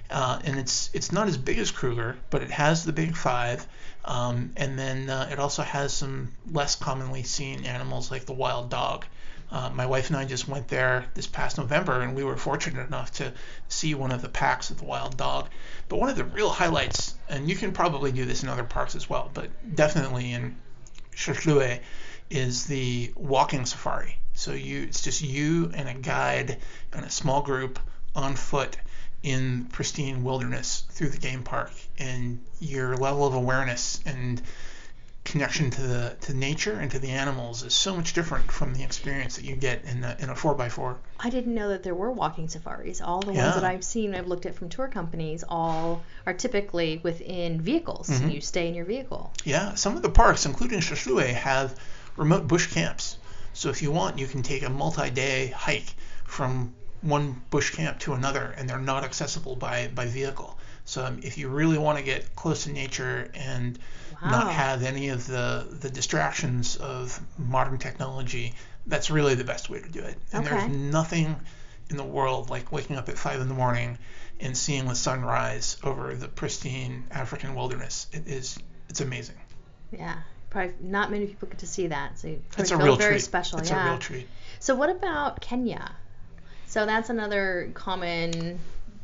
uh, 0.09 0.39
and 0.45 0.57
it's 0.57 0.89
it's 0.93 1.11
not 1.11 1.27
as 1.27 1.37
big 1.37 1.59
as 1.59 1.69
Kruger, 1.69 2.17
but 2.29 2.41
it 2.41 2.49
has 2.49 2.85
the 2.85 2.93
big 2.93 3.15
five, 3.15 3.67
um, 4.05 4.53
and 4.55 4.79
then 4.79 5.09
uh, 5.09 5.27
it 5.29 5.37
also 5.37 5.61
has 5.61 5.91
some 5.91 6.31
less 6.49 6.77
commonly 6.77 7.23
seen 7.23 7.65
animals 7.65 8.09
like 8.09 8.25
the 8.25 8.33
wild 8.33 8.69
dog. 8.69 9.05
Uh, 9.51 9.69
my 9.73 9.85
wife 9.85 10.07
and 10.07 10.15
I 10.15 10.25
just 10.25 10.47
went 10.47 10.67
there 10.69 11.05
this 11.13 11.27
past 11.27 11.57
November, 11.57 12.01
and 12.01 12.15
we 12.15 12.23
were 12.23 12.37
fortunate 12.37 12.87
enough 12.87 13.11
to 13.13 13.33
see 13.67 13.95
one 13.95 14.11
of 14.11 14.21
the 14.21 14.29
packs 14.29 14.69
of 14.69 14.77
the 14.77 14.85
wild 14.85 15.17
dog. 15.17 15.49
But 15.89 15.99
one 15.99 16.09
of 16.09 16.15
the 16.15 16.23
real 16.23 16.49
highlights, 16.49 17.15
and 17.27 17.49
you 17.49 17.55
can 17.55 17.73
probably 17.73 18.11
do 18.13 18.25
this 18.25 18.43
in 18.43 18.49
other 18.49 18.63
parks 18.63 18.95
as 18.95 19.09
well, 19.09 19.29
but 19.33 19.49
definitely 19.75 20.31
in 20.31 20.55
Hluhluwe, 21.15 21.81
is 22.29 22.67
the 22.67 23.11
walking 23.15 23.65
safari. 23.65 24.19
So 24.39 24.53
you, 24.53 24.83
it's 24.83 25.01
just 25.01 25.21
you 25.21 25.69
and 25.75 25.89
a 25.89 25.93
guide 25.93 26.59
and 26.93 27.03
a 27.05 27.09
small 27.09 27.41
group 27.41 27.77
on 28.15 28.35
foot 28.35 28.77
in 29.21 29.65
pristine 29.65 30.23
wilderness 30.23 30.85
through 30.91 31.09
the 31.09 31.17
game 31.17 31.43
park, 31.43 31.71
and 31.97 32.39
your 32.61 32.95
level 32.95 33.27
of 33.27 33.33
awareness 33.33 33.99
and 34.05 34.41
connection 35.25 35.69
to 35.69 35.81
the 35.81 36.15
to 36.21 36.33
nature 36.33 36.71
and 36.79 36.89
to 36.91 36.99
the 36.99 37.09
animals 37.09 37.63
is 37.63 37.73
so 37.73 37.93
much 37.95 38.13
different 38.13 38.49
from 38.49 38.73
the 38.73 38.81
experience 38.81 39.35
that 39.35 39.43
you 39.43 39.57
get 39.57 39.83
in 39.83 40.05
a, 40.05 40.15
in 40.19 40.29
a 40.29 40.33
4x4. 40.33 40.95
I 41.19 41.29
didn't 41.29 41.53
know 41.53 41.67
that 41.69 41.83
there 41.83 41.93
were 41.93 42.09
walking 42.09 42.47
safaris. 42.47 43.01
All 43.01 43.19
the 43.19 43.33
Yeah. 43.33 43.43
ones 43.43 43.55
that 43.55 43.65
I've 43.65 43.83
seen, 43.83 44.15
I've 44.15 44.27
looked 44.27 44.45
at 44.45 44.55
from 44.55 44.69
tour 44.69 44.87
companies, 44.87 45.43
all 45.49 46.01
are 46.25 46.33
typically 46.33 47.01
within 47.03 47.59
vehicles. 47.59 48.09
Mm-hmm. 48.09 48.29
You 48.29 48.39
stay 48.39 48.69
in 48.69 48.73
your 48.73 48.85
vehicle. 48.85 49.33
Yeah, 49.43 49.75
some 49.75 49.97
of 49.97 50.01
the 50.01 50.09
parks, 50.09 50.45
including 50.45 50.79
Hluhluwe, 50.79 51.27
have 51.33 51.77
remote 52.15 52.47
bush 52.47 52.67
camps. 52.73 53.17
So 53.59 53.69
if 53.69 53.81
you 53.81 53.91
want, 53.91 54.17
you 54.19 54.27
can 54.27 54.41
take 54.41 54.63
a 54.63 54.69
multi-day 54.69 55.47
hike 55.47 55.93
from 56.25 56.73
one 57.01 57.41
bush 57.49 57.69
camp 57.75 57.99
to 57.99 58.13
another, 58.13 58.45
and 58.57 58.69
they're 58.69 58.79
not 58.93 59.03
accessible 59.03 59.55
by 59.55 59.77
by 59.89 60.05
vehicle. 60.07 60.57
So 60.85 61.05
um, 61.05 61.19
if 61.23 61.37
you 61.37 61.49
really 61.49 61.77
want 61.77 61.97
to 61.97 62.03
get 62.03 62.35
close 62.35 62.63
to 62.63 62.71
nature 62.71 63.29
and 63.33 63.77
Wow. 64.25 64.31
not 64.31 64.51
have 64.51 64.83
any 64.83 65.09
of 65.09 65.27
the 65.27 65.67
the 65.81 65.89
distractions 65.89 66.77
of 66.77 67.19
modern 67.37 67.77
technology, 67.79 68.53
that's 68.87 69.09
really 69.11 69.35
the 69.35 69.43
best 69.43 69.69
way 69.69 69.79
to 69.81 69.89
do 69.89 69.99
it. 70.11 70.17
And 70.31 70.45
Okay. 70.45 70.47
there's 70.47 70.67
nothing 70.67 71.35
in 71.89 71.97
the 71.97 72.05
world 72.17 72.49
like 72.49 72.71
waking 72.71 72.95
up 72.97 73.09
at 73.09 73.17
five 73.17 73.41
in 73.41 73.49
the 73.49 73.53
morning 73.65 73.97
and 74.39 74.57
seeing 74.57 74.85
the 74.87 74.95
sunrise 74.95 75.77
over 75.83 76.15
the 76.15 76.29
pristine 76.29 77.07
African 77.11 77.55
wilderness. 77.55 78.07
It 78.13 78.27
is 78.27 78.57
it's 78.89 79.01
amazing. 79.01 79.35
Yeah. 79.91 80.15
Probably 80.49 80.73
not 80.81 81.11
many 81.11 81.27
people 81.27 81.47
get 81.47 81.59
to 81.59 81.67
see 81.67 81.87
that. 81.87 82.17
So 82.19 82.27
you 82.29 82.41
It's 82.57 82.71
a 82.71 82.77
real 82.77 82.95
very 82.95 83.15
treat. 83.15 83.21
special. 83.23 83.59
It's 83.59 83.69
yeah. 83.69 83.85
a 83.87 83.89
real 83.91 83.99
treat. 83.99 84.27
So 84.59 84.75
what 84.75 84.89
about 84.89 85.41
Kenya? 85.41 85.91
So 86.67 86.85
that's 86.85 87.09
another 87.09 87.71
common 87.73 88.59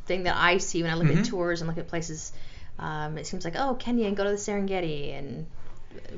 thing 0.05 0.23
that 0.23 0.35
I 0.37 0.57
see 0.57 0.81
when 0.83 0.91
I 0.91 0.95
look 0.95 1.07
Mhm. 1.07 1.19
at 1.19 1.25
tours 1.25 1.61
and 1.61 1.67
look 1.67 1.77
at 1.77 1.87
places. 1.87 2.31
Um, 2.77 3.17
it 3.17 3.25
seems 3.27 3.45
like 3.45 3.55
oh 3.57 3.75
Kenya 3.75 4.07
and 4.07 4.17
go 4.17 4.23
to 4.23 4.29
the 4.31 4.35
Serengeti 4.37 5.17
and 5.17 5.45
uh, 5.95 6.15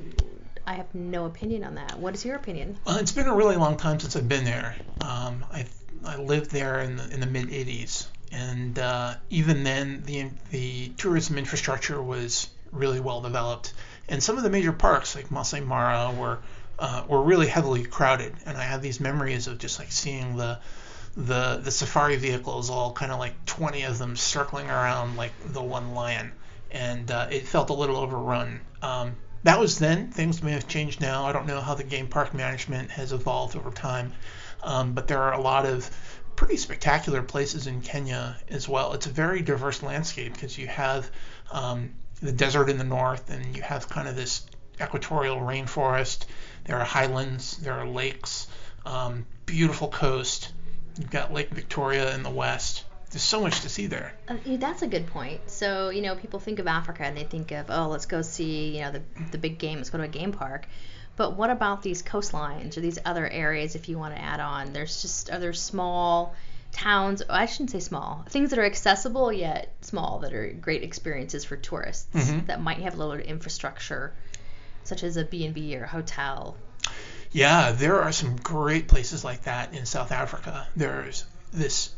I 0.66 0.74
have 0.74 0.94
no 0.94 1.24
opinion 1.26 1.64
on 1.64 1.76
that. 1.76 1.98
What 1.98 2.14
is 2.14 2.24
your 2.24 2.36
opinion? 2.36 2.76
Well, 2.84 2.96
it's 2.98 3.12
been 3.12 3.26
a 3.28 3.34
really 3.34 3.56
long 3.56 3.76
time 3.76 4.00
since 4.00 4.16
I've 4.16 4.28
been 4.28 4.44
there. 4.44 4.76
Um, 5.00 5.44
I 5.52 5.66
I 6.04 6.16
lived 6.16 6.50
there 6.50 6.80
in 6.80 6.96
the 6.96 7.08
in 7.10 7.20
the 7.20 7.26
mid 7.26 7.48
'80s, 7.48 8.06
and 8.32 8.78
uh, 8.78 9.14
even 9.30 9.62
then 9.62 10.02
the 10.04 10.30
the 10.50 10.88
tourism 10.98 11.38
infrastructure 11.38 12.02
was 12.02 12.48
really 12.72 13.00
well 13.00 13.20
developed, 13.20 13.72
and 14.08 14.22
some 14.22 14.36
of 14.36 14.42
the 14.42 14.50
major 14.50 14.72
parks 14.72 15.14
like 15.14 15.30
Masai 15.30 15.60
Mara 15.60 16.12
were 16.12 16.38
uh, 16.78 17.04
were 17.08 17.22
really 17.22 17.46
heavily 17.46 17.84
crowded, 17.84 18.34
and 18.46 18.56
I 18.56 18.62
have 18.62 18.82
these 18.82 19.00
memories 19.00 19.46
of 19.46 19.58
just 19.58 19.78
like 19.78 19.90
seeing 19.90 20.36
the 20.36 20.58
the 21.16 21.60
the 21.62 21.70
safari 21.70 22.16
vehicles 22.16 22.70
all 22.70 22.92
kind 22.92 23.10
of 23.10 23.18
like 23.18 23.44
20 23.46 23.82
of 23.82 23.98
them 23.98 24.14
circling 24.14 24.70
around 24.70 25.16
like 25.16 25.32
the 25.52 25.62
one 25.62 25.94
lion. 25.94 26.32
And 26.70 27.10
uh, 27.10 27.28
it 27.30 27.48
felt 27.48 27.70
a 27.70 27.74
little 27.74 27.96
overrun. 27.96 28.60
Um, 28.82 29.16
that 29.42 29.58
was 29.58 29.78
then. 29.78 30.10
Things 30.10 30.42
may 30.42 30.52
have 30.52 30.68
changed 30.68 31.00
now. 31.00 31.24
I 31.24 31.32
don't 31.32 31.46
know 31.46 31.60
how 31.60 31.74
the 31.74 31.82
game 31.82 32.08
park 32.08 32.34
management 32.34 32.90
has 32.90 33.12
evolved 33.12 33.56
over 33.56 33.70
time. 33.70 34.12
Um, 34.62 34.92
but 34.92 35.08
there 35.08 35.22
are 35.22 35.32
a 35.32 35.40
lot 35.40 35.66
of 35.66 35.90
pretty 36.36 36.56
spectacular 36.56 37.22
places 37.22 37.66
in 37.66 37.80
kenya 37.80 38.36
as 38.48 38.68
well. 38.68 38.92
It's 38.92 39.06
a 39.06 39.10
very 39.10 39.42
diverse 39.42 39.82
landscape 39.82 40.34
because 40.34 40.56
you 40.56 40.68
have 40.68 41.10
um, 41.50 41.94
the 42.20 42.32
desert 42.32 42.68
in 42.68 42.78
the 42.78 42.84
north 42.84 43.30
and 43.30 43.56
you 43.56 43.62
have 43.62 43.88
kind 43.88 44.08
of 44.08 44.16
this 44.16 44.46
equatorial 44.80 45.38
rainforest 45.38 46.24
there 46.64 46.78
are 46.78 46.84
highlands 46.84 47.56
there 47.58 47.74
are 47.74 47.86
lakes 47.86 48.46
um, 48.86 49.26
beautiful 49.46 49.88
coast 49.88 50.52
You've 50.98 51.10
got 51.10 51.32
Lake 51.32 51.50
Victoria 51.50 52.12
in 52.14 52.24
the 52.24 52.30
west. 52.30 52.84
There's 53.10 53.22
so 53.22 53.40
much 53.40 53.60
to 53.60 53.68
see 53.68 53.86
there. 53.86 54.14
Uh, 54.28 54.36
that's 54.56 54.82
a 54.82 54.86
good 54.86 55.06
point. 55.06 55.48
So 55.48 55.90
you 55.90 56.02
know, 56.02 56.16
people 56.16 56.40
think 56.40 56.58
of 56.58 56.66
Africa 56.66 57.04
and 57.04 57.16
they 57.16 57.24
think 57.24 57.52
of 57.52 57.66
oh, 57.70 57.88
let's 57.88 58.06
go 58.06 58.20
see 58.20 58.76
you 58.76 58.82
know 58.82 58.92
the 58.92 59.02
the 59.30 59.38
big 59.38 59.58
game. 59.58 59.78
Let's 59.78 59.90
go 59.90 59.98
to 59.98 60.04
a 60.04 60.08
game 60.08 60.32
park. 60.32 60.66
But 61.16 61.36
what 61.36 61.50
about 61.50 61.82
these 61.82 62.02
coastlines 62.02 62.76
or 62.76 62.80
these 62.80 62.98
other 63.04 63.26
areas? 63.28 63.74
If 63.74 63.88
you 63.88 63.98
want 63.98 64.14
to 64.14 64.20
add 64.20 64.40
on, 64.40 64.72
there's 64.72 65.02
just 65.02 65.30
are 65.30 65.38
there 65.38 65.52
small 65.52 66.34
towns. 66.78 67.22
I 67.28 67.46
shouldn't 67.46 67.70
say 67.70 67.80
small. 67.80 68.24
Things 68.28 68.50
that 68.50 68.58
are 68.58 68.64
accessible 68.64 69.32
yet 69.32 69.74
small 69.80 70.20
that 70.20 70.32
are 70.32 70.52
great 70.52 70.82
experiences 70.82 71.44
for 71.44 71.56
tourists 71.56 72.08
Mhm. 72.14 72.46
that 72.46 72.60
might 72.60 72.78
have 72.78 72.96
little 72.96 73.14
infrastructure, 73.14 74.12
such 74.84 75.02
as 75.02 75.16
a 75.16 75.24
B 75.24 75.44
and 75.44 75.54
B 75.54 75.76
or 75.76 75.84
a 75.84 75.88
hotel. 75.88 76.56
Yeah, 77.32 77.72
there 77.72 78.00
are 78.02 78.12
some 78.12 78.36
great 78.36 78.88
places 78.88 79.24
like 79.24 79.42
that 79.42 79.74
in 79.74 79.84
South 79.86 80.12
Africa. 80.12 80.66
There's 80.76 81.24
this 81.52 81.90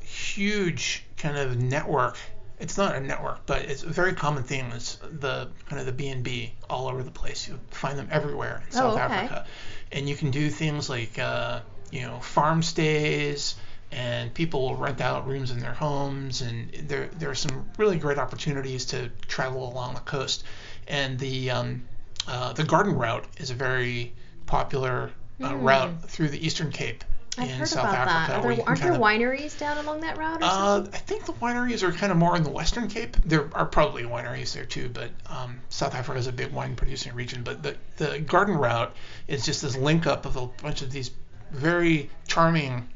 huge 0.00 1.04
kind 1.16 1.36
of 1.36 1.56
network. 1.56 2.16
It's 2.58 2.76
not 2.76 2.94
a 2.94 3.00
network, 3.00 3.46
but 3.46 3.62
it's 3.62 3.82
a 3.82 3.88
very 3.88 4.14
common 4.14 4.42
thing. 4.44 4.70
It's 4.72 4.96
the 4.96 5.48
kind 5.68 5.80
of 5.80 5.86
the 5.86 5.92
B 5.92 6.08
and 6.08 6.22
B 6.22 6.54
all 6.68 6.88
over 6.88 7.02
the 7.02 7.10
place. 7.10 7.48
You 7.48 7.58
find 7.70 7.98
them 7.98 8.08
everywhere 8.10 8.62
in 8.66 8.72
South 8.72 8.94
okay. 8.94 9.02
Africa, 9.02 9.46
and 9.92 10.08
you 10.08 10.16
can 10.16 10.30
do 10.30 10.50
things 10.50 10.88
like 10.88 11.18
uh, 11.18 11.60
you 11.90 12.02
know 12.02 12.20
farm 12.20 12.62
stays, 12.62 13.54
and 13.94 14.34
people 14.34 14.60
will 14.62 14.76
rent 14.76 15.00
out 15.00 15.26
rooms 15.26 15.50
in 15.50 15.60
their 15.60 15.72
homes, 15.74 16.42
and 16.42 16.70
there 16.88 17.08
there 17.18 17.30
are 17.30 17.34
some 17.34 17.68
really 17.78 17.96
great 17.98 18.18
opportunities 18.18 18.84
to 18.86 19.08
travel 19.28 19.72
along 19.72 19.94
the 19.94 20.00
coast, 20.00 20.44
and 20.88 21.18
the 21.18 21.50
um, 21.50 21.82
uh, 22.26 22.52
the 22.54 22.64
garden 22.64 22.96
route 22.96 23.24
is 23.38 23.50
a 23.50 23.54
very 23.54 24.12
popular 24.46 25.10
uh, 25.42 25.48
Hmm. 25.48 25.64
route 25.64 26.02
through 26.10 26.28
the 26.28 26.44
Eastern 26.44 26.70
Cape 26.70 27.02
I've 27.38 27.50
in 27.50 27.56
heard 27.58 27.68
South 27.68 27.84
about 27.88 28.08
Africa. 28.08 28.32
that. 28.32 28.44
Are 28.44 28.54
there, 28.56 28.68
aren't 28.68 28.80
there 28.82 28.92
of- 28.92 29.00
wineries 29.00 29.58
down 29.58 29.78
along 29.78 30.00
that 30.02 30.16
route 30.18 30.40
or 30.42 30.44
uh? 30.44 30.80
I 30.92 30.98
think 30.98 31.24
the 31.26 31.32
wineries 31.34 31.82
are 31.82 31.90
kind 31.92 32.12
of 32.12 32.18
more 32.18 32.36
in 32.36 32.42
the 32.44 32.50
Western 32.50 32.88
Cape. 32.88 33.16
There 33.24 33.48
are 33.54 33.66
probably 33.66 34.02
wineries 34.04 34.52
there 34.54 34.64
too, 34.64 34.88
but 34.92 35.10
um, 35.28 35.60
South 35.68 35.94
Africa 35.94 36.18
is 36.18 36.26
a 36.28 36.32
big 36.32 36.52
wine 36.52 36.76
producing 36.76 37.14
region. 37.14 37.42
But 37.42 37.62
the, 37.62 37.76
the 37.96 38.18
garden 38.20 38.56
route 38.56 38.94
is 39.28 39.44
just 39.44 39.62
this 39.62 39.76
link 39.76 40.06
up 40.06 40.24
of 40.26 40.36
a 40.36 40.46
bunch 40.62 40.82
of 40.82 40.90
these 40.92 41.10
very 41.50 42.10
charming 42.28 42.88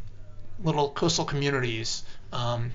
little 0.63 0.91
coastal 0.91 1.25
communities 1.25 2.05
um, 2.33 2.73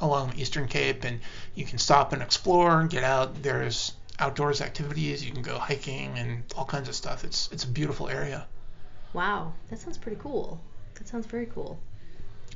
along 0.00 0.30
the 0.30 0.40
Eastern 0.40 0.68
Cape, 0.68 1.04
and 1.04 1.20
you 1.54 1.64
can 1.64 1.78
stop 1.78 2.12
and 2.12 2.22
explore 2.22 2.80
and 2.80 2.90
get 2.90 3.04
out. 3.04 3.42
There's 3.42 3.92
outdoors 4.18 4.60
activities. 4.60 5.24
You 5.24 5.32
can 5.32 5.42
go 5.42 5.58
hiking 5.58 6.18
and 6.18 6.42
all 6.56 6.64
kinds 6.64 6.88
of 6.88 6.94
stuff. 6.94 7.24
It's 7.24 7.48
it's 7.52 7.64
a 7.64 7.68
beautiful 7.68 8.08
area. 8.08 8.46
Wow, 9.12 9.54
that 9.68 9.78
sounds 9.78 9.98
pretty 9.98 10.18
cool. 10.20 10.60
That 10.94 11.08
sounds 11.08 11.26
very 11.26 11.46
cool. 11.46 11.80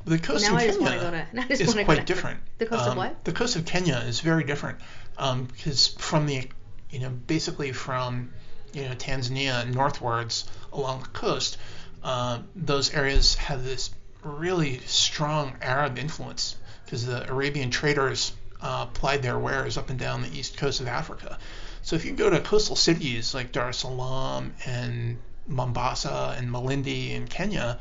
The 0.05 0.19
coast 0.19 0.45
now 0.45 0.51
in 0.51 0.57
I 0.57 0.67
Kenya 0.67 0.91
to 0.91 0.99
go 0.99 1.11
to. 1.11 1.27
Now 1.33 1.43
I 1.43 1.49
just 1.49 1.63
is 1.63 1.85
quite 1.85 1.99
to 1.99 2.05
different. 2.05 2.41
The 2.59 2.67
coast 2.67 2.83
of 2.87 2.93
Um, 2.93 2.99
what? 2.99 3.25
The 3.25 3.33
coast 3.33 3.57
of 3.57 3.65
Kenya 3.65 3.97
is 4.07 4.21
very 4.21 4.45
different 4.45 4.79
because 5.17 5.89
from 5.99 6.27
the, 6.27 6.49
you 6.91 7.01
know, 7.01 7.11
basically 7.11 7.73
from, 7.73 8.31
you 8.73 8.83
know, 8.83 8.95
Tanzania 8.95 9.67
northwards 9.73 10.45
along 10.73 11.03
the 11.03 11.09
coast, 11.09 11.57
uh, 12.03 12.41
those 12.55 12.93
areas 12.93 13.35
have 13.37 13.65
this 13.65 13.91
really 14.25 14.79
strong 14.81 15.57
Arab 15.63 15.99
influence 15.99 16.57
because 16.85 17.07
the 17.07 17.31
Arabian 17.31 17.71
traders 17.71 18.33
uh, 18.61 18.87
plied 18.87 19.23
their 19.23 19.39
wares 19.39 19.77
up 19.77 19.91
and 19.91 19.99
down 19.99 20.23
the 20.23 20.37
east 20.37 20.57
coast 20.57 20.81
of 20.81 20.89
Africa. 20.89 21.39
So 21.83 21.97
if 21.97 22.05
you 22.05 22.13
go 22.13 22.31
to 22.31 22.41
coastal 22.41 22.77
cities 22.77 23.35
like 23.35 23.53
Dar 23.53 23.69
es 23.69 23.79
Salaam 23.79 24.55
and 24.65 25.19
Mombasa 25.47 26.35
and 26.39 26.51
Malindi 26.51 27.11
in 27.11 27.27
Kenya, 27.27 27.79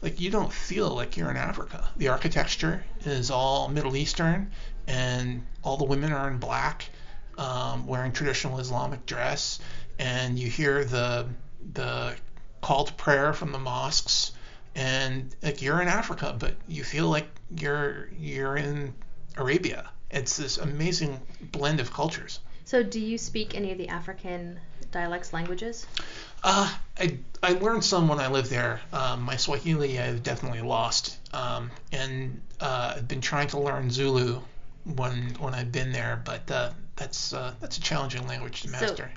like 0.00 0.20
you 0.20 0.30
don't 0.30 0.52
feel 0.52 0.88
like 0.88 1.16
you're 1.16 1.30
in 1.30 1.36
Africa. 1.36 1.88
The 1.96 2.08
architecture 2.08 2.82
is 3.04 3.30
all 3.30 3.68
Middle 3.68 3.96
Eastern, 3.96 4.50
and 4.86 5.44
all 5.62 5.76
the 5.76 5.84
women 5.84 6.12
are 6.12 6.28
in 6.28 6.38
black, 6.38 6.86
um, 7.38 7.86
wearing 7.86 8.12
traditional 8.12 8.58
Islamic 8.58 9.06
dress, 9.06 9.60
and 9.98 10.38
you 10.38 10.48
hear 10.48 10.84
the 10.84 11.26
the 11.74 12.14
call 12.60 12.84
to 12.84 12.92
prayer 12.94 13.32
from 13.32 13.52
the 13.52 13.58
mosques, 13.58 14.32
and 14.74 15.34
like 15.42 15.62
you're 15.62 15.80
in 15.80 15.88
Africa, 15.88 16.34
but 16.38 16.54
you 16.68 16.84
feel 16.84 17.08
like 17.08 17.28
you're 17.56 18.08
you're 18.18 18.56
in 18.56 18.94
Arabia. 19.36 19.90
It's 20.10 20.36
this 20.36 20.58
amazing 20.58 21.20
blend 21.40 21.80
of 21.80 21.92
cultures. 21.92 22.40
So, 22.64 22.82
do 22.82 23.00
you 23.00 23.18
speak 23.18 23.54
any 23.54 23.72
of 23.72 23.78
the 23.78 23.88
African 23.88 24.60
dialects, 24.90 25.32
languages? 25.32 25.86
Uh, 26.44 26.72
I, 26.98 27.18
I 27.42 27.52
learned 27.52 27.84
some 27.84 28.08
when 28.08 28.18
I 28.18 28.28
lived 28.28 28.50
there. 28.50 28.80
Um, 28.92 29.22
my 29.22 29.36
Swahili 29.36 29.98
I've 29.98 30.22
definitely 30.22 30.62
lost, 30.62 31.18
um, 31.34 31.70
and 31.92 32.40
uh, 32.60 32.94
I've 32.96 33.08
been 33.08 33.20
trying 33.20 33.48
to 33.48 33.58
learn 33.58 33.90
Zulu 33.90 34.40
when 34.84 35.34
when 35.38 35.54
I've 35.54 35.72
been 35.72 35.92
there, 35.92 36.20
but 36.24 36.50
uh, 36.50 36.70
that's 36.96 37.32
uh, 37.32 37.54
that's 37.60 37.78
a 37.78 37.80
challenging 37.80 38.26
language 38.26 38.62
to 38.62 38.70
master. 38.70 39.10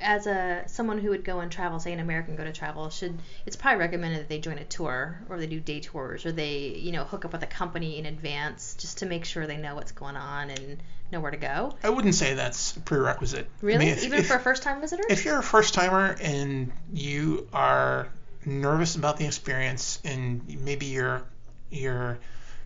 As 0.00 0.26
a 0.26 0.62
someone 0.66 0.98
who 0.98 1.10
would 1.10 1.24
go 1.24 1.40
and 1.40 1.50
travel, 1.50 1.78
say 1.80 1.92
an 1.92 2.00
American 2.00 2.36
go 2.36 2.44
to 2.44 2.52
travel, 2.52 2.90
should 2.90 3.18
it's 3.46 3.56
probably 3.56 3.78
recommended 3.80 4.20
that 4.20 4.28
they 4.28 4.38
join 4.38 4.58
a 4.58 4.64
tour 4.64 5.18
or 5.28 5.38
they 5.38 5.46
do 5.46 5.58
day 5.60 5.80
tours 5.80 6.26
or 6.26 6.32
they 6.32 6.58
you 6.78 6.92
know 6.92 7.04
hook 7.04 7.24
up 7.24 7.32
with 7.32 7.42
a 7.42 7.46
company 7.46 7.98
in 7.98 8.06
advance 8.06 8.74
just 8.78 8.98
to 8.98 9.06
make 9.06 9.24
sure 9.24 9.46
they 9.46 9.56
know 9.56 9.74
what's 9.74 9.92
going 9.92 10.16
on 10.16 10.50
and 10.50 10.82
know 11.10 11.20
where 11.20 11.30
to 11.30 11.36
go. 11.36 11.74
I 11.82 11.88
wouldn't 11.90 12.14
say 12.14 12.34
that's 12.34 12.76
a 12.76 12.80
prerequisite. 12.80 13.46
I 13.62 13.66
Really, 13.66 13.86
mean, 13.86 13.94
if- 13.94 14.04
even 14.04 14.18
if- 14.20 14.28
for 14.28 14.38
first 14.38 14.62
time 14.62 14.80
visitors? 14.80 15.06
if 15.08 15.24
you're 15.24 15.38
a 15.38 15.42
first 15.42 15.74
timer 15.74 16.14
and 16.20 16.70
you 16.92 17.48
are 17.52 18.08
nervous 18.44 18.96
about 18.96 19.16
the 19.16 19.26
experience 19.26 19.98
and 20.04 20.46
maybe 20.62 20.86
your 20.86 21.22
your 21.70 22.18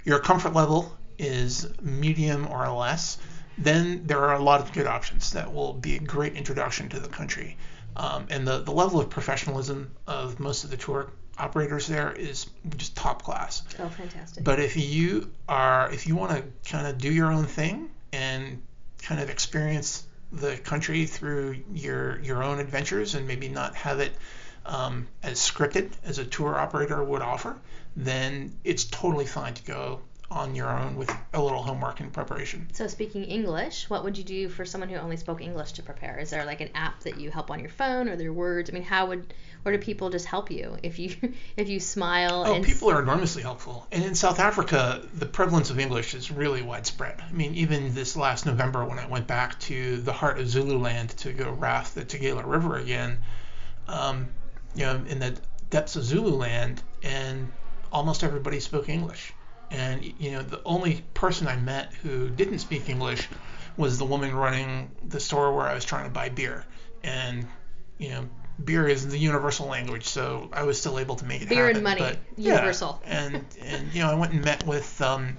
your 0.04 0.18
comfort 0.18 0.52
level 0.52 0.92
is 1.18 1.66
medium 1.80 2.48
or 2.50 2.68
less, 2.70 3.18
then 3.58 4.06
there 4.06 4.18
are 4.18 4.34
a 4.34 4.42
lot 4.42 4.60
of 4.60 4.72
good 4.72 4.86
options 4.86 5.32
that 5.32 5.52
will 5.52 5.72
be 5.72 5.96
a 5.96 6.00
great 6.00 6.34
introduction 6.34 6.88
to 6.90 7.00
the 7.00 7.08
country. 7.08 7.56
Um, 7.96 8.26
and 8.30 8.46
the, 8.46 8.58
the 8.58 8.72
level 8.72 9.00
of 9.00 9.08
professionalism 9.10 9.92
of 10.06 10.40
most 10.40 10.64
of 10.64 10.70
the 10.70 10.76
tour 10.76 11.10
operators 11.38 11.86
there 11.86 12.12
is 12.12 12.46
just 12.76 12.96
top 12.96 13.22
class. 13.22 13.62
oh, 13.78 13.88
fantastic. 13.88 14.44
But 14.44 14.60
if 14.60 14.76
you 14.76 15.30
are, 15.48 15.90
if 15.92 16.06
you 16.06 16.16
want 16.16 16.32
to 16.32 16.70
kind 16.70 16.86
of 16.86 16.98
do 16.98 17.12
your 17.12 17.30
own 17.30 17.46
thing 17.46 17.90
and 18.12 18.62
kind 19.02 19.20
of 19.20 19.30
experience 19.30 20.06
the 20.32 20.56
country 20.56 21.06
through 21.06 21.56
your 21.72 22.18
your 22.20 22.42
own 22.42 22.58
adventures 22.58 23.14
and 23.14 23.26
maybe 23.26 23.48
not 23.48 23.74
have 23.76 24.00
it 24.00 24.12
um, 24.66 25.06
as 25.22 25.38
scripted 25.38 25.92
as 26.04 26.18
a 26.18 26.24
tour 26.24 26.56
operator 26.56 27.02
would 27.02 27.22
offer, 27.22 27.56
then 27.96 28.52
it's 28.64 28.84
totally 28.84 29.26
fine 29.26 29.54
to 29.54 29.62
go 29.64 30.00
on 30.30 30.54
your 30.54 30.68
own 30.68 30.96
with 30.96 31.14
a 31.32 31.42
little 31.42 31.62
homework 31.62 32.00
and 32.00 32.12
preparation. 32.12 32.68
So 32.72 32.86
speaking 32.86 33.24
English, 33.24 33.88
what 33.90 34.04
would 34.04 34.16
you 34.16 34.24
do 34.24 34.48
for 34.48 34.64
someone 34.64 34.88
who 34.88 34.96
only 34.96 35.16
spoke 35.16 35.40
English 35.40 35.72
to 35.72 35.82
prepare? 35.82 36.18
Is 36.18 36.30
there 36.30 36.44
like 36.44 36.60
an 36.60 36.70
app 36.74 37.00
that 37.00 37.20
you 37.20 37.30
help 37.30 37.50
on 37.50 37.60
your 37.60 37.68
phone 37.68 38.08
or 38.08 38.16
their 38.16 38.32
words? 38.32 38.70
I 38.70 38.72
mean, 38.72 38.82
how 38.82 39.06
would 39.06 39.32
or 39.64 39.72
do 39.72 39.78
people 39.78 40.10
just 40.10 40.26
help 40.26 40.50
you 40.50 40.76
if 40.82 40.98
you 40.98 41.14
if 41.56 41.68
you 41.68 41.80
smile 41.80 42.44
Oh, 42.46 42.54
and 42.54 42.64
people 42.64 42.90
are 42.90 43.02
enormously 43.02 43.42
helpful. 43.42 43.86
And 43.92 44.04
in 44.04 44.14
South 44.14 44.40
Africa, 44.40 45.06
the 45.14 45.26
prevalence 45.26 45.70
of 45.70 45.78
English 45.78 46.14
is 46.14 46.30
really 46.30 46.62
widespread. 46.62 47.22
I 47.26 47.32
mean, 47.32 47.54
even 47.54 47.94
this 47.94 48.16
last 48.16 48.46
November 48.46 48.84
when 48.84 48.98
I 48.98 49.06
went 49.06 49.26
back 49.26 49.58
to 49.60 49.98
the 49.98 50.12
heart 50.12 50.38
of 50.38 50.48
Zululand 50.48 51.10
to 51.18 51.32
go 51.32 51.50
raft 51.52 51.94
the 51.94 52.04
Tugela 52.04 52.44
River 52.44 52.78
again, 52.78 53.18
um, 53.88 54.28
you 54.74 54.84
know, 54.84 55.02
in 55.06 55.18
the 55.18 55.36
depths 55.70 55.96
of 55.96 56.04
Zululand, 56.04 56.82
and 57.02 57.50
almost 57.92 58.24
everybody 58.24 58.60
spoke 58.60 58.88
English. 58.88 59.32
And, 59.74 60.14
you 60.20 60.30
know, 60.30 60.42
the 60.42 60.62
only 60.64 61.02
person 61.14 61.48
I 61.48 61.56
met 61.56 61.92
who 61.94 62.30
didn't 62.30 62.60
speak 62.60 62.88
English 62.88 63.28
was 63.76 63.98
the 63.98 64.04
woman 64.04 64.32
running 64.32 64.92
the 65.04 65.18
store 65.18 65.52
where 65.54 65.66
I 65.66 65.74
was 65.74 65.84
trying 65.84 66.04
to 66.04 66.10
buy 66.10 66.28
beer. 66.28 66.64
And, 67.02 67.48
you 67.98 68.10
know, 68.10 68.28
beer 68.62 68.86
is 68.86 69.08
the 69.08 69.18
universal 69.18 69.66
language, 69.66 70.04
so 70.04 70.48
I 70.52 70.62
was 70.62 70.78
still 70.78 71.00
able 71.00 71.16
to 71.16 71.24
make 71.24 71.42
it 71.42 71.48
Beer 71.48 71.68
and 71.68 71.82
money, 71.82 72.00
but, 72.00 72.18
yeah, 72.36 72.54
universal. 72.54 73.02
and 73.04 73.44
and 73.60 73.92
you 73.92 74.02
know, 74.02 74.10
I 74.10 74.14
went 74.14 74.32
and 74.32 74.44
met 74.44 74.64
with 74.64 75.00
um, 75.02 75.36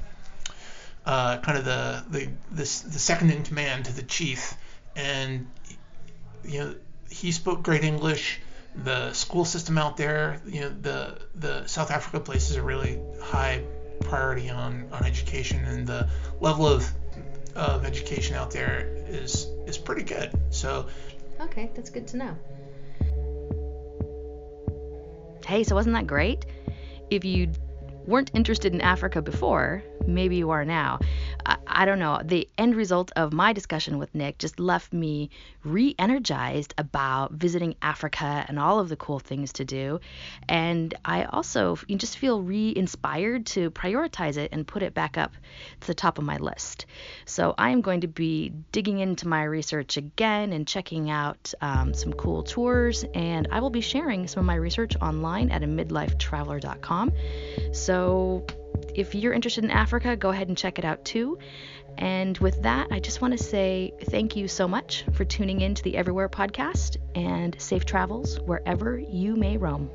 uh, 1.06 1.38
kind 1.38 1.58
of 1.58 1.64
the 1.64 2.04
the 2.10 2.30
this 2.52 2.82
the 2.82 3.00
second 3.00 3.32
in 3.32 3.44
command 3.44 3.86
to 3.86 3.94
the 3.94 4.04
chief, 4.04 4.56
and 4.98 5.48
you 6.44 6.60
know, 6.60 6.76
he 7.10 7.32
spoke 7.32 7.64
great 7.64 7.86
English. 7.86 8.42
The 8.76 9.14
school 9.14 9.46
system 9.46 9.78
out 9.78 9.96
there, 9.96 10.42
you 10.46 10.60
know, 10.60 10.70
the 10.70 11.22
the 11.36 11.68
South 11.68 11.92
Africa 11.92 12.20
places 12.20 12.58
a 12.58 12.62
really 12.62 13.00
high 13.22 13.64
priority 14.02 14.50
on 14.50 14.88
on 14.92 15.06
education, 15.06 15.64
and 15.66 15.88
the 15.88 16.08
level 16.40 16.68
of 16.68 16.90
of 17.56 17.86
education 17.86 18.36
out 18.36 18.52
there 18.52 18.88
is 19.08 19.48
is 19.66 19.78
pretty 19.78 20.04
good. 20.04 20.32
So 20.50 20.88
Okay, 21.40 21.70
that's 21.76 21.90
good 21.90 22.08
to 22.10 22.18
know. 22.18 22.38
Hey, 25.46 25.64
so 25.64 25.76
wasn't 25.76 25.96
that 25.96 26.08
great? 26.08 26.46
If 27.10 27.26
you 27.26 27.52
weren't 28.08 28.32
interested 28.34 28.74
in 28.74 28.82
Africa 28.82 29.22
before, 29.22 29.84
maybe 30.08 30.38
you 30.38 30.50
are 30.52 30.66
now. 30.66 31.00
I, 31.76 31.86
don't 31.86 32.00
know. 32.00 32.22
The 32.24 32.48
end 32.58 32.76
result 32.76 33.12
of 33.16 33.34
my 33.34 33.54
discussion 33.54 33.98
with 33.98 34.14
Nick 34.16 34.38
just 34.38 34.60
left 34.60 34.94
me 34.94 35.30
re 35.64 35.96
energized 36.00 36.74
about 36.78 37.34
visiting 37.34 37.76
Africa 37.82 38.46
and 38.48 38.58
all 38.60 38.80
of 38.80 38.90
the 38.90 38.96
cool 38.96 39.20
things 39.20 39.54
to 39.54 39.66
do. 39.66 40.00
And 40.48 40.94
I 41.04 41.26
also 41.26 41.78
just 41.88 42.18
feel 42.18 42.42
re 42.42 42.74
inspired 42.76 43.46
to 43.48 43.72
prioritize 43.72 44.38
it 44.38 44.52
and 44.52 44.66
put 44.66 44.84
it 44.84 44.94
back 44.94 45.18
up 45.18 45.34
to 45.82 45.88
the 45.88 45.94
top 45.94 46.18
of 46.18 46.24
my 46.24 46.38
list. 46.38 46.86
So 47.26 47.54
I 47.58 47.72
am 47.72 47.82
going 47.82 48.02
to 48.02 48.08
be 48.08 48.54
digging 48.72 49.00
into 49.00 49.28
my 49.28 49.44
research 49.44 49.98
again 49.98 50.54
and 50.54 50.68
checking 50.68 51.10
out 51.10 51.54
um, 51.62 51.94
some 51.94 52.14
cool 52.14 52.44
tours. 52.44 53.04
And 53.14 53.48
I 53.52 53.60
will 53.60 53.70
be 53.70 53.82
sharing 53.82 54.28
some 54.28 54.42
of 54.42 54.46
my 54.46 54.56
research 54.56 54.96
online 55.02 55.52
at 55.52 55.64
a 55.64 55.68
midlifetraveler.com. 55.68 57.12
So 57.74 58.46
if 58.96 59.14
you're 59.14 59.34
interested 59.34 59.64
in 59.64 59.72
Africa, 59.72 60.16
go 60.16 60.30
ahead 60.30 60.48
and 60.48 60.58
check 60.58 60.80
it 60.80 60.86
out 60.86 61.04
too. 61.06 61.38
And 61.98 62.38
with 62.40 62.64
that, 62.64 62.88
I 62.92 63.00
just 63.00 63.22
want 63.22 63.38
to 63.38 63.44
say 63.44 63.94
thank 64.06 64.36
you 64.36 64.48
so 64.48 64.68
much 64.68 65.06
for 65.14 65.24
tuning 65.26 65.62
in 65.62 65.76
to 65.76 65.84
the 65.84 65.98
Everywhere 65.98 66.30
podcast 66.30 66.98
and 67.14 67.60
safe 67.62 67.86
travels 67.86 68.40
wherever 68.42 68.98
you 68.98 69.36
may 69.36 69.58
roam. 69.58 69.90